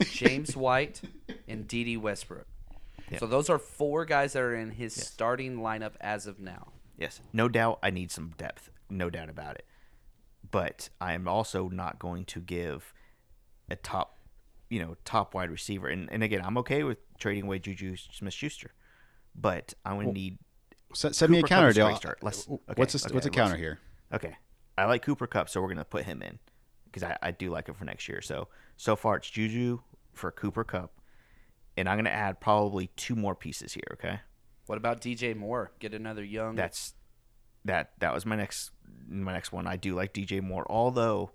[0.03, 1.01] James White,
[1.49, 2.47] and Dede Westbrook.
[3.19, 6.67] So those are four guys that are in his starting lineup as of now.
[6.99, 7.79] Yes, no doubt.
[7.83, 9.65] I need some depth, no doubt about it.
[10.51, 12.93] But I am also not going to give
[13.71, 14.19] a top,
[14.69, 15.89] you know, top wide receiver.
[15.89, 18.75] And and again, I'm okay with trading away Juju Smith-Schuster,
[19.35, 20.39] but I'm going to need.
[20.97, 21.99] Set, set me a counter, is a Dale.
[22.23, 23.79] Let's- okay, what's a, okay, what's a let's- counter here?
[24.13, 24.37] Okay,
[24.79, 26.39] I like Cooper Kupp, so we're going to put him in
[26.85, 28.23] because I, I do like him for next year.
[28.23, 29.81] So so far it's Juju
[30.13, 30.99] for Cooper Kupp,
[31.77, 33.89] and I'm going to add probably two more pieces here.
[33.93, 34.21] Okay.
[34.67, 35.73] What about DJ Moore?
[35.79, 36.57] Get another young.
[36.57, 36.95] that's
[37.65, 38.71] that that was my next
[39.09, 39.67] my next one.
[39.67, 41.33] I do like DJ Moore, although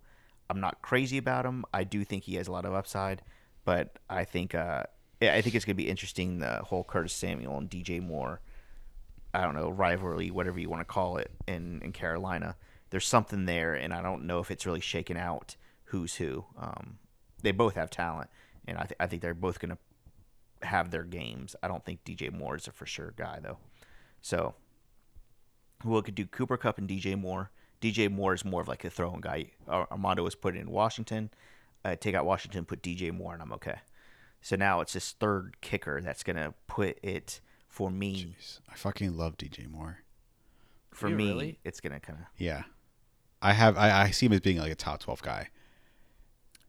[0.50, 1.66] I'm not crazy about him.
[1.74, 3.22] I do think he has a lot of upside,
[3.64, 4.84] but I think uh,
[5.22, 8.42] I think it's gonna be interesting the whole Curtis Samuel and DJ Moore.
[9.34, 12.56] I don't know rivalry, whatever you want to call it, in in Carolina.
[12.90, 15.56] There's something there, and I don't know if it's really shaken out
[15.86, 16.46] who's who.
[16.58, 16.98] Um,
[17.42, 18.30] they both have talent,
[18.68, 19.78] and I, th- I think they're both gonna
[20.64, 21.56] have their games.
[21.64, 23.58] I don't think DJ Moore is a for sure guy though.
[24.22, 24.56] So
[25.84, 27.52] we could do Cooper Kupp and DJ Moore.
[27.82, 29.52] DJ Moore is more of like a throwing guy.
[29.68, 31.32] Ar- Armando was put in Washington.
[32.00, 33.80] Take out Washington, put DJ Moore, and I'm okay.
[34.42, 37.42] So now it's this third kicker that's gonna put it
[37.72, 38.36] for me.
[38.38, 40.00] Jeez, I fucking love DJ Moore.
[40.92, 41.60] For You me, really?
[41.64, 42.64] it's gonna kind of Yeah,
[43.42, 43.78] I have.
[43.78, 45.48] I, I see him as being like a top twelve guy.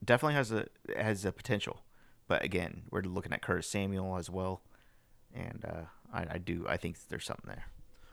[0.04, 1.82] definitely has a has a potential.
[2.28, 4.62] But again, we're looking at Curtis Samuel as well,
[5.34, 5.82] and uh,
[6.14, 7.64] I, I do I think there's something there.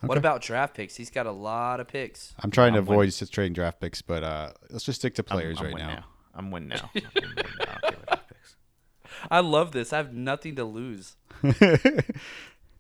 [0.02, 0.96] What about draft picks?
[0.96, 2.34] He's got a lot of picks.
[2.40, 5.26] I'm trying to I'm avoid just trading draft picks, but uh, let's just stick to
[5.28, 6.06] I'm- players I'm right winning now.
[6.34, 6.90] I'm winning now.
[6.96, 7.66] I'm winning now.
[7.66, 8.56] I don't care about draft picks.
[9.30, 9.92] I love this.
[9.94, 11.18] I have nothing to lose.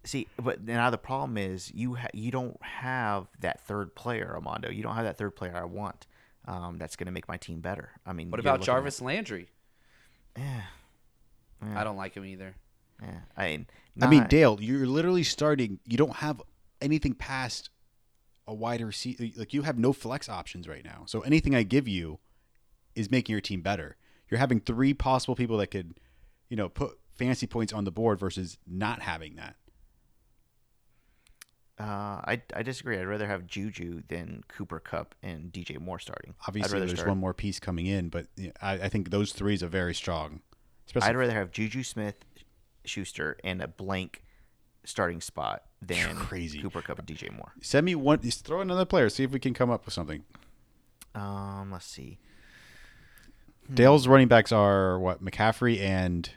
[0.10, 4.70] See, but now the problem is you ha- you don't have that third player, Armando.
[4.72, 6.07] You don't have that third player I want.
[6.45, 7.91] um, that's going to make my team better.
[8.07, 9.49] I mean, What about looking Jarvis Landry?
[10.36, 10.62] At, yeah,
[11.80, 12.55] I don't like him either.
[13.03, 13.20] yeah.
[13.38, 13.68] I mean,
[14.01, 15.80] I mean, Dale, you're literally starting.
[15.86, 16.41] You don't have
[16.82, 17.70] anything past
[18.47, 19.26] a wide receiver.
[19.36, 21.03] Like you have no flex options right now.
[21.05, 22.18] So anything I give you
[22.95, 23.95] is making your team better.
[24.30, 25.99] You're having three possible people that could,
[26.49, 29.55] you know, put fantasy points on the board versus not having that.
[31.80, 32.98] Uh, I, I disagree.
[32.98, 36.36] I'd rather have Juju than Cooper Kupp and DJ Moore starting.
[36.46, 38.28] Obviously, there's start- one more piece coming in, but
[38.62, 40.42] I, I think those threes a very strong.
[40.88, 42.16] Especially I'd rather have Juju Smith,
[42.84, 44.24] Schuster, and a blank
[44.84, 46.62] starting spot than Crazy.
[46.62, 47.54] Cooper Kupp and DJ Moore.
[47.62, 48.20] send me one.
[48.22, 49.08] Just throw another player.
[49.08, 50.24] See if we can come up with something.
[51.16, 52.20] Um, let's see.
[53.74, 56.30] Dale's running backs are what McCaffrey and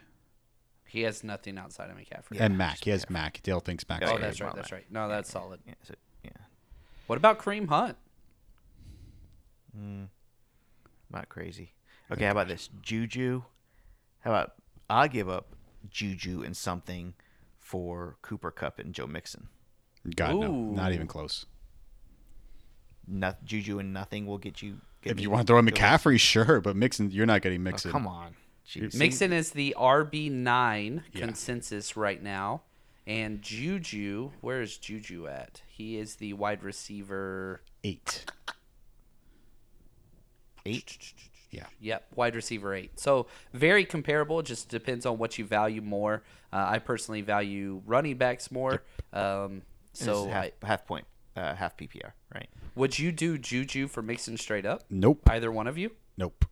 [0.93, 2.39] He has nothing outside of McCaffrey.
[2.39, 2.83] and Mac.
[2.83, 3.41] He has Mac.
[3.41, 4.21] Dale thinks Mac's Yeah, oh, great.
[4.21, 4.55] that's right.
[4.55, 4.85] That's right.
[4.91, 5.59] No, that's solid.
[5.65, 6.29] Yeah, so, yeah,
[7.07, 7.97] What about Kareem Hunt?
[9.75, 10.09] Mm,
[11.11, 11.73] not crazy.
[12.11, 12.69] Okay, how about this?
[12.83, 13.41] Juju.
[14.19, 14.53] How about
[14.87, 15.55] I'll give up
[15.89, 17.15] Juju and something
[17.59, 19.47] for Cooper Kupp and Joe Mixon.
[20.15, 21.47] God no, not even close.
[23.07, 24.79] Not Juju and nothing will get you.
[25.01, 27.61] Get If me you want to throw in McCaffrey, sure, but Mixon, you're not getting
[27.61, 27.91] Oh, Mixon.
[27.91, 28.35] come on.
[28.67, 28.95] Jeez.
[28.95, 31.25] Mixon is the RB nine Yeah.
[31.25, 32.61] consensus right now,
[33.05, 34.31] and Juju.
[34.41, 35.61] Where is Juju at?
[35.67, 37.61] He is the wide receiver.
[37.83, 38.25] Eight.
[40.65, 41.13] Eight.
[41.51, 41.65] Yeah.
[41.81, 42.99] Yep, wide receiver eight.
[42.99, 44.41] So very comparable.
[44.41, 46.23] Just depends on what you value more.
[46.51, 48.83] Uh, I personally value running backs more.
[49.11, 49.61] Um,
[49.91, 51.05] So so half, I, half point,
[51.35, 52.49] uh, half PPR, right?
[52.75, 54.83] would you do Juju for Mixon straight up?
[54.89, 55.29] Nope.
[55.29, 55.91] Either one of you?
[56.17, 56.45] Nope.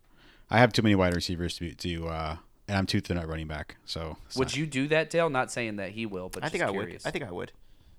[0.51, 2.37] I have too many wide receivers to, to uh,
[2.67, 3.77] and I'm too thin at running back.
[3.85, 5.29] So Would not- you do that, Dale?
[5.29, 6.97] Not saying that he will, but I think I just would.
[7.05, 7.51] I think I would.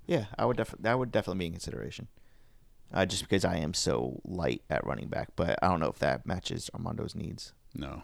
[0.06, 0.82] Yeah, I would definitely.
[0.84, 2.08] That would definitely be in consideration.
[2.94, 5.98] Uh, just because I am so light at running back, but I don't know if
[6.00, 7.52] that matches Armando's needs.
[7.74, 8.02] no.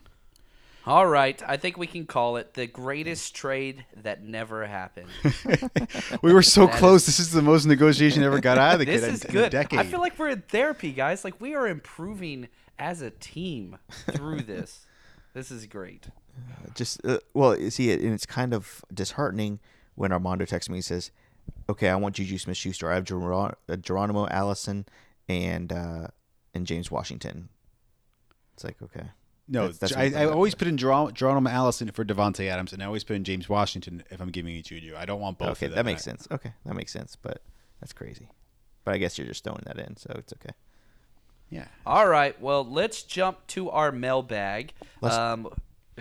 [0.87, 5.09] All right, I think we can call it the greatest trade that never happened.
[6.23, 7.05] We were so That close.
[7.05, 9.33] This is the most negotiation ever got out of the this kid is in, in
[9.35, 9.47] good.
[9.49, 9.81] a decade.
[9.81, 11.25] I feel like we're in therapy, guys.
[11.25, 13.79] Like we are improving as a team
[14.13, 14.85] through this.
[15.35, 16.09] This is great.
[16.75, 19.61] Just uh, well, you see, it, and it's kind of disheartening
[19.95, 21.13] when Armando texts me and says,
[21.69, 22.91] "Okay, I want Juju Smith-Schuster.
[22.91, 24.87] I have Geron- uh, Geronimo Allison
[25.29, 26.09] and uh,
[26.55, 27.51] and James Washington."
[28.55, 29.11] It's like okay.
[29.47, 32.83] no, That's- that's I, I always put in Geron- Geronimo Allison for Davante Adams, and
[32.83, 34.95] I always put in James Washington if I'm giving you Juju.
[34.97, 35.51] I don't want both.
[35.51, 35.87] okay, of that, them.
[35.87, 36.27] makes sense.
[36.33, 37.17] Okay, that makes sense.
[37.17, 37.43] But
[37.81, 38.29] that's crazy.
[38.85, 40.55] But I guess you're just throwing that in, so it's okay.
[41.51, 41.67] Yeah.
[41.87, 44.73] All right, well, let's jump to our mailbag.
[45.01, 45.49] Let's- Um,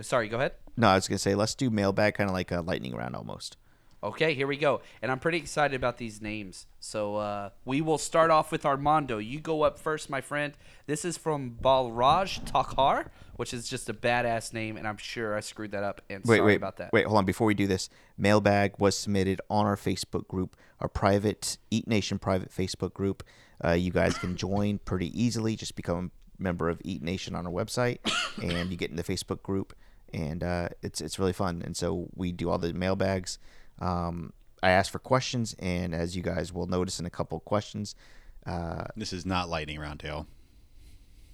[0.02, 0.54] sorry, go ahead.
[0.76, 3.58] No, I was gonna say let's do mailbag, kind of like a lightning round almost.
[4.04, 4.82] Okay, here we go.
[5.02, 6.68] And I'm pretty excited about these names.
[6.80, 9.18] So uh, we will start off with Armando.
[9.18, 10.54] You go up first, my friend.
[10.86, 15.40] This is from Balraj Takhar, which is just a badass name, and I'm sure I
[15.40, 16.02] screwed that up.
[16.12, 16.94] And Wait, sorry wait, about that.
[16.94, 17.08] wait.
[17.08, 17.26] Hold on.
[17.26, 17.90] Before we do this,
[18.20, 23.24] mailbag was submitted on our Facebook group, our private Eat Nation private Facebook group.
[23.64, 25.56] Uh, you guys can join pretty easily.
[25.56, 27.98] Just become a member of Eat Nation on our website,
[28.44, 29.74] and you get in the Facebook group,
[30.14, 31.62] and uh, it's it's really fun.
[31.66, 33.40] And so we do all the mailbags.
[33.80, 34.34] Um,
[34.64, 37.96] I ask for questions, and as you guys will notice in a couple questions,
[38.46, 40.28] uh, This is not lightning round, Dale.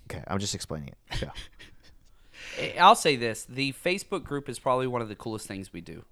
[0.09, 1.21] okay, I'm just explaining it.
[1.21, 1.27] Go.
[2.59, 5.81] I- I'll say this: the Facebook group is probably one of the coolest things we
[5.81, 6.03] do.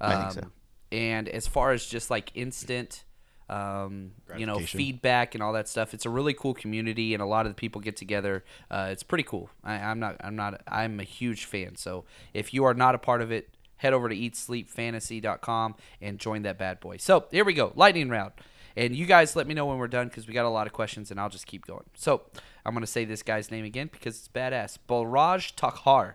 [0.00, 0.40] I think so.
[0.42, 0.52] Um,
[0.92, 3.04] And as far as just like instant,
[3.48, 7.26] um, you know, feedback and all that stuff, it's a really cool community, and a
[7.26, 8.44] lot of the people get together.
[8.70, 9.50] Uh, it's pretty cool.
[9.62, 10.16] I, I'm not.
[10.20, 10.62] I'm not.
[10.66, 11.76] I'm a huge fan.
[11.76, 16.42] So if you are not a part of it, head over to eatsleepfantasy.com and join
[16.42, 16.96] that bad boy.
[16.96, 18.32] So here we go, lightning round.
[18.76, 20.72] And you guys let me know when we're done because we got a lot of
[20.72, 21.84] questions, and I'll just keep going.
[21.94, 22.22] So
[22.64, 24.78] I'm gonna say this guy's name again because it's badass.
[24.88, 26.14] Balraj Takhar.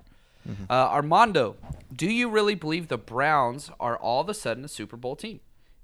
[0.69, 1.55] Uh, Armando,
[1.95, 5.39] do you really believe the Browns are all of a sudden a Super Bowl team?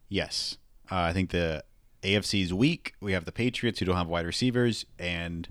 [0.09, 0.57] Yes.
[0.91, 1.63] Uh, I think the
[2.03, 2.93] AFC is weak.
[3.01, 5.47] We have the Patriots who don't have wide receivers, and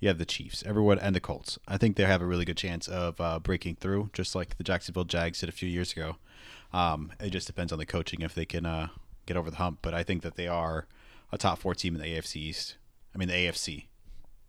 [0.00, 1.58] you have the Chiefs, everyone, and the Colts.
[1.66, 4.64] I think they have a really good chance of uh, breaking through, just like the
[4.64, 6.16] Jacksonville Jags did a few years ago.
[6.72, 8.88] Um, it just depends on the coaching if they can uh,
[9.24, 9.78] get over the hump.
[9.82, 10.86] But I think that they are
[11.32, 12.76] a top four team in the AFC East.
[13.14, 13.86] I mean the AFC.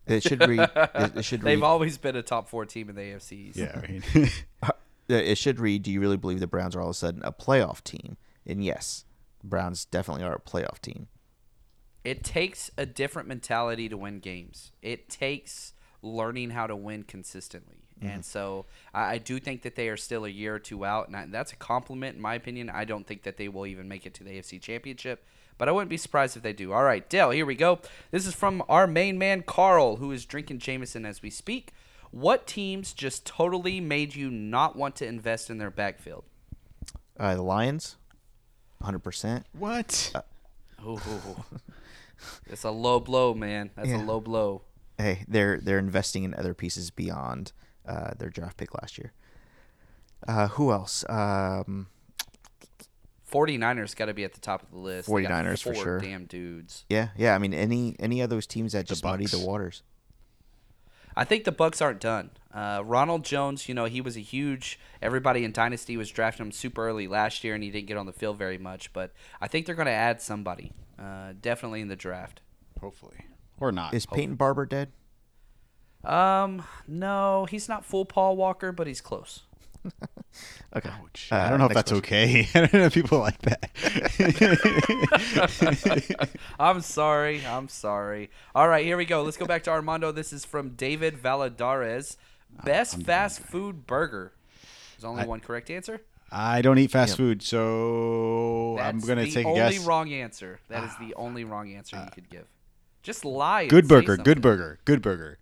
[0.07, 0.69] It should read.
[0.75, 1.65] It, it should They've read.
[1.67, 3.57] always been a top four team in the AFC East.
[3.57, 3.81] Yeah.
[3.81, 4.29] I mean,
[5.09, 7.21] Uh, it should read, "Do you really believe the Browns are all of a sudden
[7.23, 9.06] a playoff team?" And yes, the
[9.49, 11.07] Browns definitely are a playoff team.
[12.03, 14.71] It takes a different mentality to win games.
[14.81, 17.87] It takes learning how to win consistently.
[18.01, 21.07] And so I, I do think that they are still a year or two out,
[21.07, 22.69] and I, that's a compliment in my opinion.
[22.69, 25.25] I don't think that they will even make it to the AFC Championship,
[25.57, 26.73] but I wouldn't be surprised if they do.
[26.73, 27.79] All right, Dale, here we go.
[28.11, 31.73] This is from our main man, Carl, who is drinking Jameson as we speak.
[32.11, 36.23] What teams just totally made you not want to invest in their backfield?
[37.19, 37.97] Uh, the Lions,
[38.83, 39.43] 100%.
[39.53, 40.13] What?
[40.85, 40.99] Ooh,
[42.47, 43.71] it's a low blow, man.
[43.75, 44.61] That's a low blow.
[44.97, 47.51] Hey, they're they're investing in other pieces beyond
[47.87, 49.11] uh, their draft pick last year.
[50.27, 51.05] Uh, who else?
[51.07, 51.87] Um,
[53.31, 55.07] 49ers got to be at the top of the list.
[55.13, 55.99] They got 49ers for sure.
[55.99, 56.85] Damn dudes.
[56.89, 57.35] yeah, yeah.
[57.35, 59.83] I mean, any any of those teams that just muddy the waters.
[61.15, 62.31] I think the Bucs aren't done.
[62.53, 64.79] Uh, Ronald Jones, you know, he was a huge.
[65.01, 68.05] Everybody in Dynasty was drafting him super early last year, and he didn't get on
[68.05, 68.93] the field very much.
[68.93, 72.41] But I think they're going to add somebody, uh, definitely in the draft.
[72.79, 73.25] Hopefully,
[73.59, 73.93] or not.
[73.93, 74.91] Is Peyton Barber dead?
[76.03, 79.43] Um, no, he's not full Paul Walker, but he's close.
[80.75, 80.89] Okay.
[80.89, 81.97] Uh, I don't know if that's question.
[81.97, 82.47] okay.
[82.55, 83.71] I don't know if people like that.
[86.59, 87.45] I'm sorry.
[87.45, 88.29] I'm sorry.
[88.53, 89.23] All right, here we go.
[89.23, 90.11] Let's go back to Armando.
[90.11, 92.17] This is from David Valadares.
[92.63, 94.33] Best fast food burger.
[94.95, 96.01] There's only one correct answer.
[96.31, 99.85] I don't eat fast food, so I'm That's gonna the take a only guess.
[99.85, 100.59] wrong answer.
[100.67, 102.45] That is the only wrong answer you could give.
[103.03, 103.61] Just lie.
[103.61, 104.17] and Good say burger.
[104.17, 104.79] Good burger.
[104.85, 105.39] Good burger.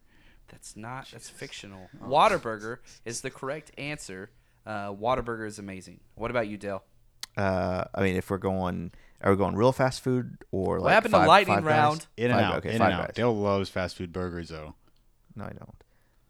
[0.50, 1.10] That's not.
[1.12, 1.90] That's fictional.
[2.04, 4.30] Whataburger is the correct answer.
[4.66, 6.00] Uh, Whataburger is amazing.
[6.16, 6.84] What about you, Dale?
[7.36, 8.92] Uh, I mean, if we're going,
[9.22, 11.72] are we going real fast food or like happened to five- lightning five guys?
[11.72, 12.08] round?
[12.18, 12.58] In and Five- out.
[12.58, 13.14] Okay, in five and out.
[13.16, 14.76] Dale loves fast food burgers, though.
[15.36, 15.76] No, I don't.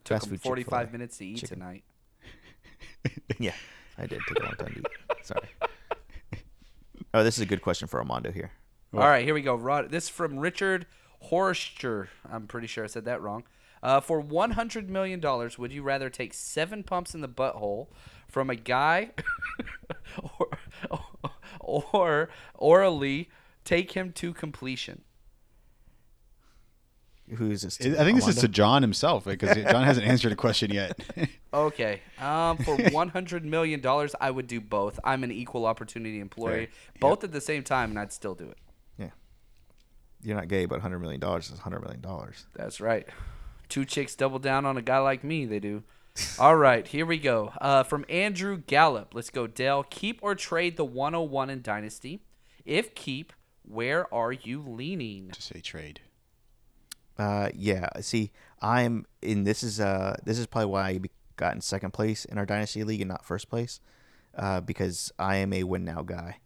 [0.06, 0.91] Took Fast food 45 Chick-fil-A.
[0.91, 1.84] minutes to eat tonight.
[3.39, 3.53] Yeah,
[3.97, 4.86] I did take a long time to eat.
[5.24, 5.47] Sorry.
[7.14, 8.51] Oh, this is a good question for Armando here.
[8.93, 9.56] All right, here we go.
[9.56, 10.86] Rod, this is from Richard
[11.32, 12.08] Horster.
[12.30, 13.45] I'm pretty sure I said that wrong.
[13.82, 15.22] Uh, for $100 million,
[15.58, 17.88] would you rather take seven pumps in the butthole
[18.28, 19.12] from a guy
[20.39, 20.49] or,
[21.62, 23.30] or orally
[23.64, 25.03] take him to completion?
[27.38, 27.80] Who is this?
[27.82, 27.95] I to?
[27.95, 30.99] think this is to John himself because John hasn't answered a question yet.
[31.53, 32.01] Okay.
[32.19, 33.82] Um, for $100 million,
[34.19, 34.99] I would do both.
[35.05, 36.67] I'm an equal opportunity employee.
[36.99, 38.57] Both at the same time, and I'd still do it.
[38.97, 39.11] Yeah.
[40.21, 42.45] You're not gay, but hundred million dollars is hundred million dollars.
[42.57, 43.07] That's right.
[43.69, 45.45] Two chicks double down on a guy like me.
[45.45, 45.84] They do.
[46.39, 47.53] All right, here we go.
[47.61, 49.13] Uh, from Andrew Gallup.
[49.13, 49.84] Let's go, Dell.
[49.89, 52.19] Keep or trade the 101 in Dynasty?
[52.65, 53.32] If keep,
[53.63, 55.30] where are you leaning?
[55.32, 56.01] to say trade.
[57.18, 57.88] Uh, yeah.
[58.01, 59.43] See, I'm in.
[59.43, 60.99] This is uh, this is probably why I
[61.38, 63.80] got in second place in our dynasty league and not first place,
[64.38, 66.38] uh, because I am a win now guy,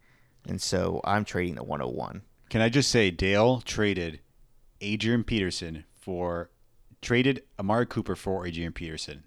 [0.48, 4.20] and so I'm trading the 101 Can I just say Dale traded
[4.80, 6.50] Adrian Peterson for
[7.02, 9.22] traded Amari Cooper for Adrian Peterson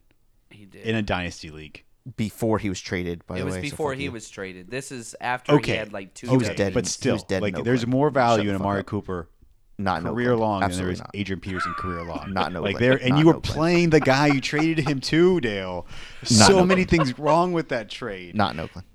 [0.50, 0.86] He did.
[0.86, 1.84] in a dynasty league.
[2.18, 3.26] before he was traded.
[3.28, 4.12] By it the was way, so before fuck he you.
[4.12, 4.70] was traded.
[4.70, 6.30] This is after Okay, he had like two.
[6.30, 8.50] He was dead in- but he still, was dead in like there's more value the
[8.52, 8.86] in fuck Amari up.
[8.88, 9.30] Cooper
[9.78, 10.42] not in career Oakland.
[10.42, 11.12] long than there Absolutely is not.
[11.14, 12.32] Adrian Peterson career long.
[12.34, 13.56] Not in like there, and Not you were Oakland.
[13.56, 15.88] playing the guy you traded him to, Dale.
[16.22, 18.36] Not so in many things wrong with that trade.
[18.36, 18.88] Not in Oakland.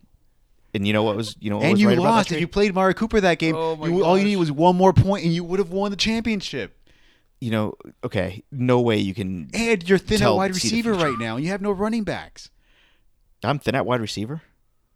[0.75, 2.33] And you know what was you know what and was you right about that lost.
[2.33, 4.29] If you played Mario Cooper that game, Oh you, all you gosh.
[4.31, 6.79] need was one more point, and you would have won the championship.
[7.41, 7.75] you know,
[8.05, 9.49] okay, no way you can.
[9.55, 12.51] And you're thin at wide receiver right now, and you have no running backs.
[13.43, 14.43] I'm thin at wide receiver.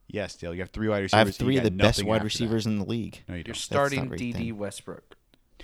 [0.08, 1.14] Yes, Dale, you have three wide receivers.
[1.14, 3.22] I have three of the best wide after receivers in the league.
[3.28, 4.58] No, you You're starting very DD thin.
[4.58, 5.11] Westbrook.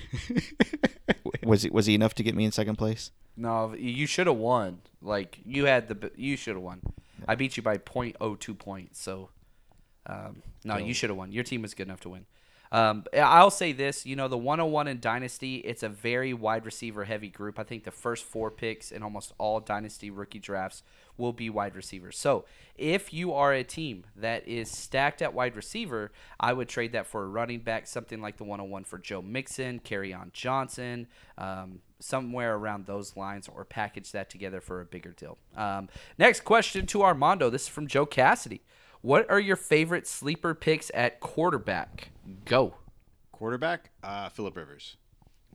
[1.45, 3.11] Was it was he enough to get me in second place?
[3.37, 4.81] No, you should have won.
[5.01, 6.83] Like you had the, you should have won.
[7.27, 9.01] I beat you by .02 points.
[9.01, 9.31] So,
[10.07, 11.33] um, no, you should have won.
[11.33, 12.27] Your team was good enough to win.
[12.71, 17.05] Um, I'll say this, you know, the 101 in Dynasty, it's a very wide receiver
[17.05, 17.59] heavy group.
[17.59, 20.83] I think the first four picks in almost all Dynasty rookie drafts
[21.17, 22.17] will be wide receivers.
[22.17, 22.45] So
[22.77, 27.07] if you are a team that is stacked at wide receiver, I would trade that
[27.07, 32.55] for a running back, something like the 101 for Joe Mixon, Kerryon Johnson, um, somewhere
[32.55, 35.39] around those lines, or package that together for a bigger deal.
[35.57, 35.89] Um,
[36.19, 37.51] next question to Armando.
[37.51, 38.63] This is from Joe Cassidy.
[39.09, 42.11] What are your favorite sleeper picks at quarterback?
[42.45, 42.75] Go.
[43.33, 44.99] Quarterback, uh, Philip Rivers.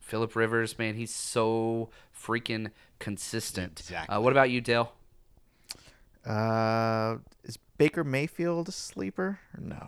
[0.01, 3.80] Philip Rivers, man, he's so freaking consistent.
[3.82, 4.16] Exactly.
[4.16, 4.91] Uh, what about you, Dale?
[6.26, 9.38] Uh, is Baker Mayfield a sleeper?
[9.56, 9.88] Or no.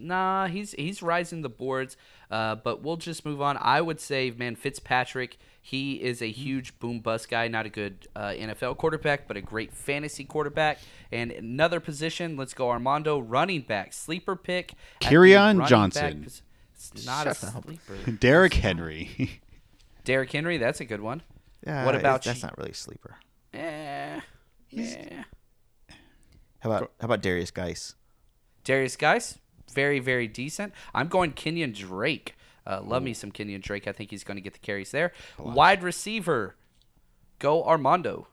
[0.00, 1.96] Nah, he's he's rising the boards,
[2.30, 3.56] uh, but we'll just move on.
[3.60, 5.36] I would say, man, Fitzpatrick.
[5.62, 7.46] He is a huge boom bust guy.
[7.48, 10.78] Not a good uh, NFL quarterback, but a great fantasy quarterback.
[11.12, 14.72] And another position, let's go Armando, running back, sleeper pick.
[14.72, 16.26] at the Kerryon running back Johnson.
[16.74, 17.64] It's not a Shut up.
[17.64, 18.10] sleeper.
[18.20, 19.40] Derrick Henry.
[20.04, 21.20] Derrick Henry, that's a good one.
[21.66, 22.46] Yeah, What it's- about that's you?
[22.46, 23.16] not really a sleeper.
[23.52, 24.20] Eh,
[24.78, 25.22] eh.
[26.60, 27.94] How about how about Derrius Guice?
[28.64, 29.38] Derrius Guice,
[29.70, 30.72] very, very decent.
[30.94, 32.36] I'm going Kenyan Drake.
[32.66, 33.88] Uh, love me some Kenyan Drake.
[33.88, 35.12] I think he's going to get the carries there.
[35.38, 36.56] Wide receiver,
[37.38, 38.28] go Armando.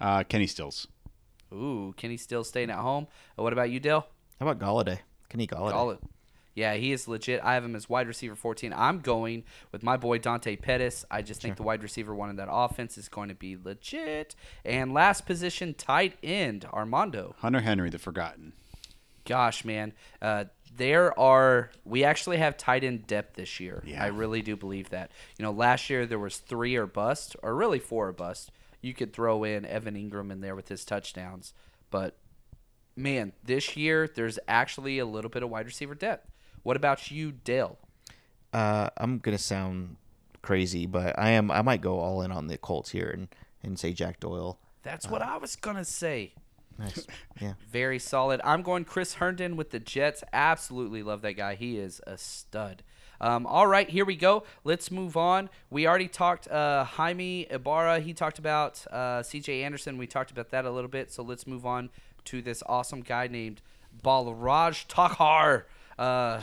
[0.00, 0.86] Uh, Kenny Stills.
[1.52, 3.06] Ooh, Kenny Stills staying at home.
[3.38, 4.06] Uh, what about you, Dale?
[4.40, 4.98] How about Golladay?
[5.28, 5.70] Kenny Golladay.
[5.70, 5.98] Solid.
[6.54, 7.40] Yeah, he is legit.
[7.42, 8.72] I have him as wide receiver 14.
[8.72, 9.42] I'm going
[9.72, 11.04] with my boy Dante Pettis.
[11.10, 14.36] I just think the wide receiver one in that offense is going to be legit.
[14.64, 17.34] And last position, tight end, Armando.
[17.38, 18.52] Hunter Henry, the forgotten.
[19.24, 19.94] Gosh, man.
[20.22, 20.44] Uh,
[20.76, 23.82] there are we actually have tight end depth this year.
[23.86, 24.02] Yeah.
[24.02, 25.10] I really do believe that.
[25.38, 28.50] You know, last year there was three or bust, or really four or bust.
[28.80, 31.54] You could throw in Evan Engram in there with his touchdowns,
[31.90, 32.16] but
[32.96, 36.30] man, this year there's actually a little bit of wide receiver depth.
[36.62, 37.78] What about you, Dale?
[38.52, 39.96] Uh, I'm gonna sound
[40.42, 41.50] crazy, but I am.
[41.50, 43.28] I might go all in on the Colts here and,
[43.62, 44.58] and say Jack Doyle.
[44.82, 46.34] That's what I was gonna say.
[46.78, 47.06] Nice.
[47.40, 47.54] Yeah.
[47.68, 48.40] Very solid.
[48.44, 50.22] I'm going Chris Herndon with the Jets.
[50.32, 51.56] Absolutely love that guy.
[51.56, 52.84] He is a stud.
[53.20, 54.44] Um, all right, here we go.
[54.62, 55.50] Let's move on.
[55.70, 58.00] We already talked uh, Jaime Ibarra.
[58.00, 59.98] He talked about uh, CJ Anderson.
[59.98, 61.12] We talked about that a little bit.
[61.12, 61.90] So let's move on
[62.26, 63.60] to this awesome guy named
[64.02, 65.64] Balraj Takhar.
[65.98, 66.40] Uh,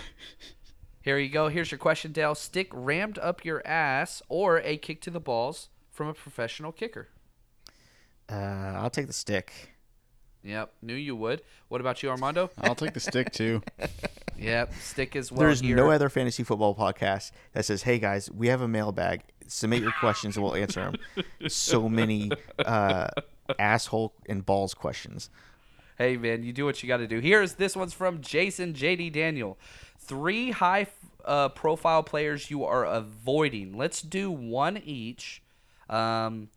[1.02, 1.48] here you go.
[1.48, 2.36] Here's your question, Dale.
[2.36, 7.10] Stick rammed up your ass or a kick to the balls from a professional kicker.
[8.30, 8.36] Uh,
[8.78, 9.71] I'll take the stick.
[10.44, 11.42] Yep, knew you would.
[11.68, 12.50] What about you, Armando?
[12.62, 13.62] I'll take the stick too.
[14.38, 15.42] Yep, stick as well.
[15.42, 15.76] There's here.
[15.76, 19.22] no other fantasy football podcast that says, "Hey guys, we have a mailbag.
[19.46, 23.08] Submit your questions and we'll answer them." so many uh,
[23.60, 25.30] asshole and balls questions.
[25.96, 27.20] Hey man, you do what you got to do.
[27.20, 29.60] Here's this one's from Jason JD Daniel.
[30.00, 30.88] Three high
[31.24, 33.78] uh, profile players you are avoiding.
[33.78, 35.44] Let's do one each.
[35.88, 36.50] Um,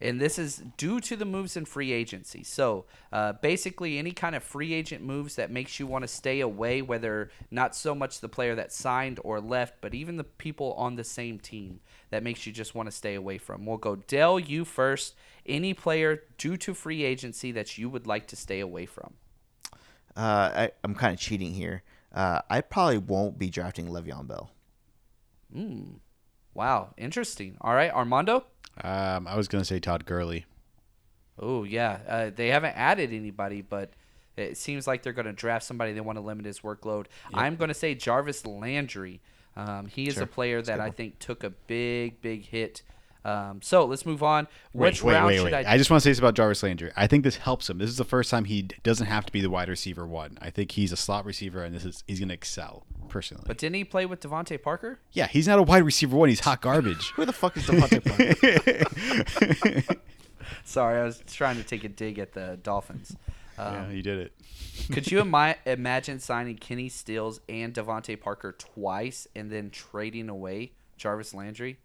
[0.00, 2.44] and this is due to the moves in free agency.
[2.44, 6.40] So uh, basically, any kind of free agent moves that makes you want to stay
[6.40, 10.74] away, whether not so much the player that signed or left, but even the people
[10.74, 11.80] on the same team
[12.10, 13.66] that makes you just want to stay away from.
[13.66, 15.14] We'll go Dell, you first.
[15.44, 19.14] Any player due to free agency that you would like to stay away from.
[20.16, 21.82] Uh, I, I'm kind of cheating here.
[22.12, 24.50] Uh, I probably won't be drafting Le'Veon Bell.
[26.54, 27.56] Wow, interesting.
[27.60, 28.44] All right, Armando.
[28.82, 30.46] Um, I was gonna say Todd Gurley.
[31.38, 33.90] Oh yeah, uh, they haven't added anybody, but
[34.38, 35.92] it seems like they're going to draft somebody.
[35.92, 37.06] They want to limit his workload.
[37.34, 39.20] I'm going to say Jarvis Landry.
[39.56, 42.82] Um, he is a player that I think took a big, big hit.
[43.28, 44.46] Um, so let's move on.
[44.72, 45.66] Which wait, round wait, should wait.
[45.66, 45.72] I?
[45.74, 46.90] I just want to say this about Jarvis Landry.
[46.96, 47.78] I think this helps him.
[47.78, 50.38] This is the first time he doesn't have to be the wide receiver one.
[50.40, 53.44] I think he's a slot receiver, and this is he's gonna excel personally.
[53.46, 55.00] but didn't he play with DeVante Parker?
[55.12, 56.28] yeah, he's not a wide receiver one.
[56.28, 57.10] He's hot garbage.
[57.16, 58.04] Who the fuck is DeVante
[59.84, 59.94] Parker?
[60.64, 63.16] Sorry, I was trying to take a dig at the Dolphins.
[63.58, 64.32] yeah, Um, he did it.
[64.92, 70.72] could you ima- imagine signing Kenny Stills and DeVante Parker twice and then trading away
[70.96, 71.78] Jarvis Landry?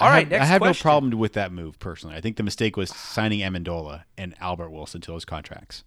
[0.00, 0.78] All I right, have, next I have question.
[0.78, 2.16] no problem with that move personally.
[2.16, 5.84] I think the mistake was signing Amendola and Albert Wilson to those contracts.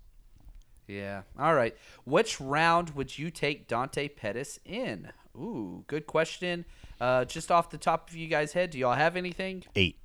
[0.87, 1.21] Yeah.
[1.37, 1.75] All right.
[2.05, 5.09] Which round would you take Dante Pettis in?
[5.35, 6.65] Ooh, good question.
[6.99, 9.63] Uh, just off the top of you guys' head, do y'all have anything?
[9.75, 9.99] Eight.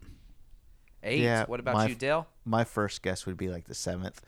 [1.02, 1.20] Eight.
[1.20, 2.26] Yeah, what about my- you, Dale?
[2.44, 4.20] My first guess would be like the seventh,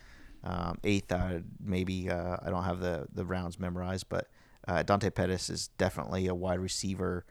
[0.44, 1.12] um, eighth.
[1.12, 4.28] I maybe uh, I don't have the the rounds memorized, but
[4.66, 7.24] uh, Dante Pettis is definitely a wide receiver,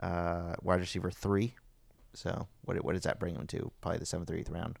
[0.00, 1.54] uh, wide receiver three.
[2.14, 3.70] So what what does that bring him to?
[3.80, 4.78] Probably the seventh or eighth round.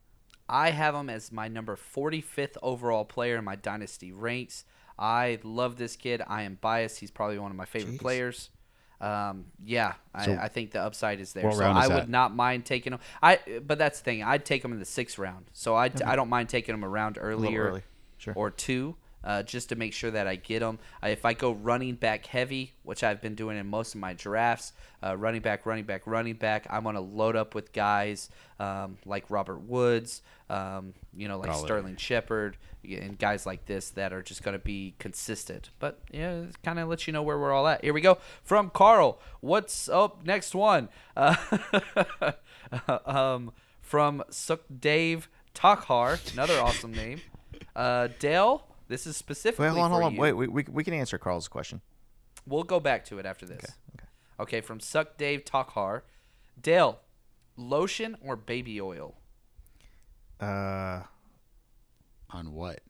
[0.48, 4.64] I have him as my number 45th overall player in my dynasty ranks.
[4.98, 6.20] I love this kid.
[6.26, 6.98] I am biased.
[6.98, 8.00] He's probably one of my favorite Jeez.
[8.00, 8.50] players.
[9.00, 11.50] Um, yeah, So I, I think the upside is there.
[11.50, 13.00] So I would not mind taking him.
[13.20, 14.22] I but that's the thing.
[14.22, 15.46] I'd take him in the sixth round.
[15.52, 17.82] So I I don't mind taking him a round earlier early.
[18.18, 18.34] Sure.
[18.36, 18.94] or two.
[19.24, 20.78] Uh, just to make sure that I get them.
[21.02, 24.72] If I go running back heavy, which I've been doing in most of my drafts,
[25.02, 28.98] uh, running back, running back, running back, I'm going to load up with guys um,
[29.04, 31.66] like Robert Woods, um, you know, like Pollard.
[31.66, 35.70] Sterling Shepard, and guys like this that are just going to be consistent.
[35.78, 37.82] But yeah, it kind of lets you know where we're all at.
[37.82, 39.20] Here we go from Carl.
[39.40, 40.24] What's up?
[40.24, 40.88] Next one.
[41.16, 41.36] Uh,
[43.06, 47.20] um, from Suk Dave Takhar, another awesome name.
[47.74, 50.14] Uh, Dale, this is specifically Wait, hold on, for hold on.
[50.14, 50.20] you.
[50.20, 51.80] Wait, we, we we can answer Carl's question.
[52.46, 53.62] We'll go back to it after this.
[53.94, 54.06] Okay.
[54.40, 56.02] Okay, from Sukhdev Takhar.
[56.60, 57.00] Dale,
[57.56, 59.14] lotion or baby oil?
[60.40, 61.02] Uh,
[62.30, 62.80] On what?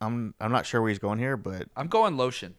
[0.00, 2.54] I'm I'm not sure where he's going here, but I'm going lotion.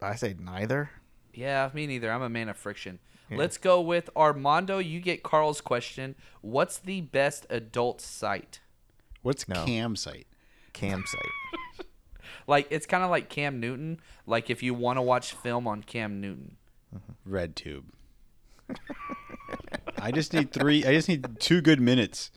[0.00, 0.90] I say neither.
[1.32, 2.12] Yeah, me neither.
[2.12, 3.00] I'm a man of friction.
[3.30, 4.78] Let's go with Armando.
[4.78, 6.14] You get Carl's question.
[6.40, 8.60] What's the best adult site?
[9.24, 9.64] What's No.
[9.64, 10.28] Cam site?
[10.72, 11.20] campsite.
[12.46, 14.00] Like it's kind of like Cam Newton.
[14.26, 16.56] Like if you want to watch film on Cam Newton.
[16.94, 17.12] Mm-hmm.
[17.32, 17.86] Red tube.
[19.98, 20.84] I just need three.
[20.84, 22.30] I just need two good minutes.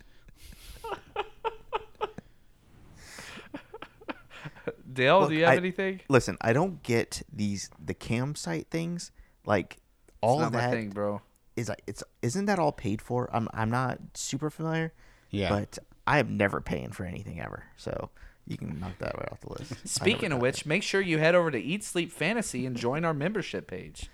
[4.91, 6.01] Dale, Look, do you have I- anything?
[6.09, 9.11] Listen, I don't get these the campsite things.
[9.45, 9.77] Like
[10.21, 11.21] all Not of my that thing, bro.
[11.55, 13.29] is like it's isn't that all paid for?
[13.33, 14.93] I'm I'm not super familiar.
[15.29, 15.49] Yeah.
[15.49, 17.63] But I am never paying for anything ever.
[17.75, 18.09] So
[18.47, 19.87] you can knock that right off the list.
[19.87, 23.13] Speaking of which, make sure you head over to Eat Sleep Fantasy and join our
[23.13, 24.09] membership page.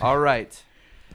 [0.00, 0.60] All right.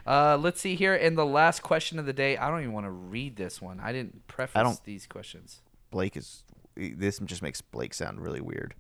[0.06, 0.94] Uh, let's see here.
[0.96, 2.38] And the last question of the day.
[2.38, 3.80] I don't even want to read this one.
[3.80, 5.62] I didn't preface I don't- these questions.
[5.92, 6.44] Blake is
[6.76, 8.76] this just makes Blake sound really weird.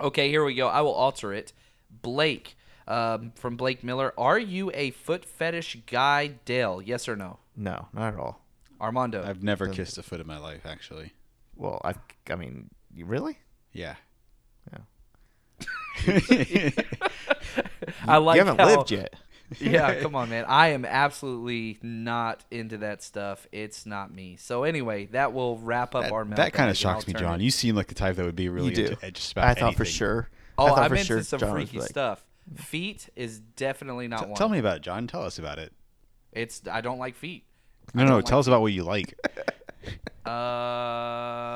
[0.00, 0.68] Okay, here we go.
[0.68, 1.52] I will alter it.
[2.02, 4.12] Blake, um, from Blake Miller.
[4.18, 6.80] Are you a foot fetish guy, Dale?
[6.82, 7.38] Yes or no?
[7.56, 8.44] No, not at all.
[8.80, 9.22] Armando.
[9.24, 11.12] I've never kissed a foot in my life, actually.
[11.56, 11.94] Well, I
[12.30, 13.38] I mean, you really?
[13.72, 13.96] Yeah.
[14.72, 14.78] Yeah.
[18.06, 19.14] I like you haven't how- lived yet.
[19.60, 20.44] yeah, come on, man.
[20.46, 23.46] I am absolutely not into that stuff.
[23.50, 24.36] It's not me.
[24.36, 27.40] So anyway, that will wrap up That, our that kind of shocks me, John.
[27.40, 28.84] You seem like the type that would be really you do.
[28.88, 30.28] into just about I thought for sure.
[30.58, 32.22] Oh, I thought I'm for into sure some John freaky like- stuff.
[32.56, 34.34] Feet is definitely not T- one.
[34.36, 35.06] tell me about it, John.
[35.06, 35.72] Tell us about it.
[36.32, 37.44] It's I don't like feet.
[37.94, 38.20] No, no.
[38.20, 39.18] Tell us about what you like.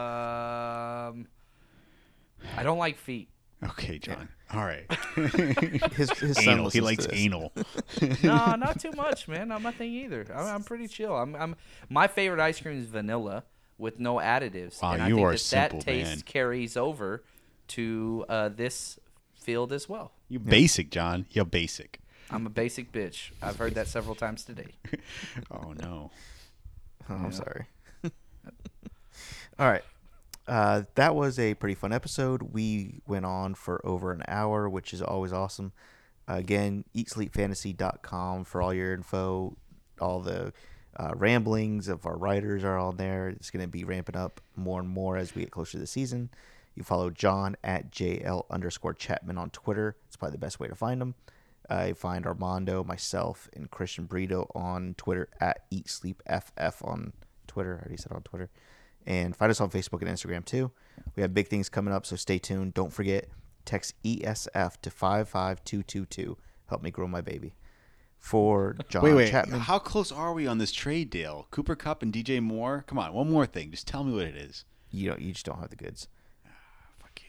[0.03, 1.27] Um,
[2.57, 3.29] I don't like feet.
[3.63, 4.29] Okay, John.
[4.53, 4.91] All right.
[5.95, 6.71] His his son anal.
[6.71, 7.21] He listens likes to this.
[7.21, 7.53] anal.
[8.23, 9.49] No, not too much, man.
[9.49, 10.27] Not my thing either.
[10.35, 11.15] I'm, I'm pretty chill.
[11.15, 11.55] I'm, I'm
[11.89, 13.45] my favorite ice cream is vanilla
[13.79, 14.83] with no additives.
[14.83, 16.21] Wow, and I you think are that, that simple, taste man.
[16.23, 17.23] carries over
[17.69, 18.99] to uh, this
[19.35, 20.13] field as well.
[20.29, 21.27] You basic, John.
[21.31, 22.01] You're basic.
[22.31, 23.31] I'm a basic bitch.
[23.43, 24.69] I've heard that several times today.
[25.51, 26.11] Oh no.
[27.11, 27.67] Oh, I'm sorry.
[29.59, 29.83] All right.
[30.47, 32.43] Uh, that was a pretty fun episode.
[32.53, 35.73] We went on for over an hour, which is always awesome.
[36.29, 39.57] Again, eatsleepfantasy.com for all your info.
[40.01, 40.53] All the
[40.97, 43.29] uh, ramblings of our writers are on there.
[43.29, 45.87] It's going to be ramping up more and more as we get closer to the
[45.87, 46.31] season.
[46.75, 49.97] You follow John at JL underscore Chapman on Twitter.
[50.07, 51.15] It's probably the best way to find him.
[51.71, 57.13] Uh, you find Armando, myself, and Christian Brito on Twitter at EatSleepFF on
[57.47, 57.77] Twitter.
[57.77, 58.51] I already said on Twitter.
[59.07, 60.71] And find us on Facebook and Instagram too.
[61.17, 62.75] We have big things coming up, so stay tuned.
[62.75, 63.29] Don't forget,
[63.65, 66.37] text ESF to 55222.
[66.69, 67.55] Help me grow my baby.
[68.19, 69.31] For John wait, wait.
[69.31, 69.61] Chapman.
[69.61, 71.49] How close are we on this trade deal?
[71.51, 72.85] Cooper Kupp and DJ Moore.
[72.87, 73.73] Come on, one more thing.
[73.73, 74.65] Just tell me what it is.
[74.93, 76.07] you don't, you just don't have the goods.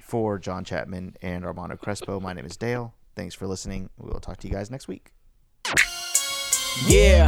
[0.02, 2.94] For John Chapman and Armando Crespo, my name is Dale.
[3.16, 3.90] Thanks for listening.
[3.98, 5.12] We will talk to you guys next week.
[6.88, 7.28] Yeah.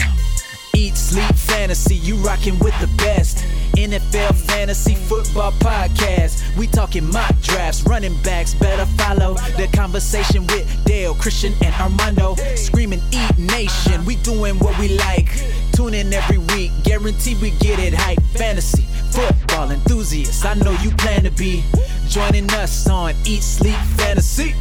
[0.75, 3.45] Eat, sleep, fantasy, you rockin' with the best.
[3.77, 6.43] NFL fantasy football podcast.
[6.57, 12.35] We talking mock drafts, running backs, better follow the conversation with Dale, Christian, and Armando.
[12.55, 15.29] Screaming Eat Nation, we doing what we like.
[15.73, 18.21] Tune in every week, guarantee we get it hype.
[18.33, 21.63] Fantasy, football enthusiasts, I know you plan to be
[22.09, 24.55] joining us on Eat, Sleep, Fantasy.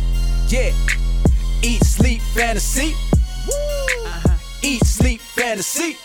[0.48, 0.72] Yeah.
[1.62, 2.94] Eat, sleep, fantasy.
[3.46, 4.06] Woo!
[4.06, 4.34] Uh-huh.
[4.62, 5.96] Eat, sleep, fantasy.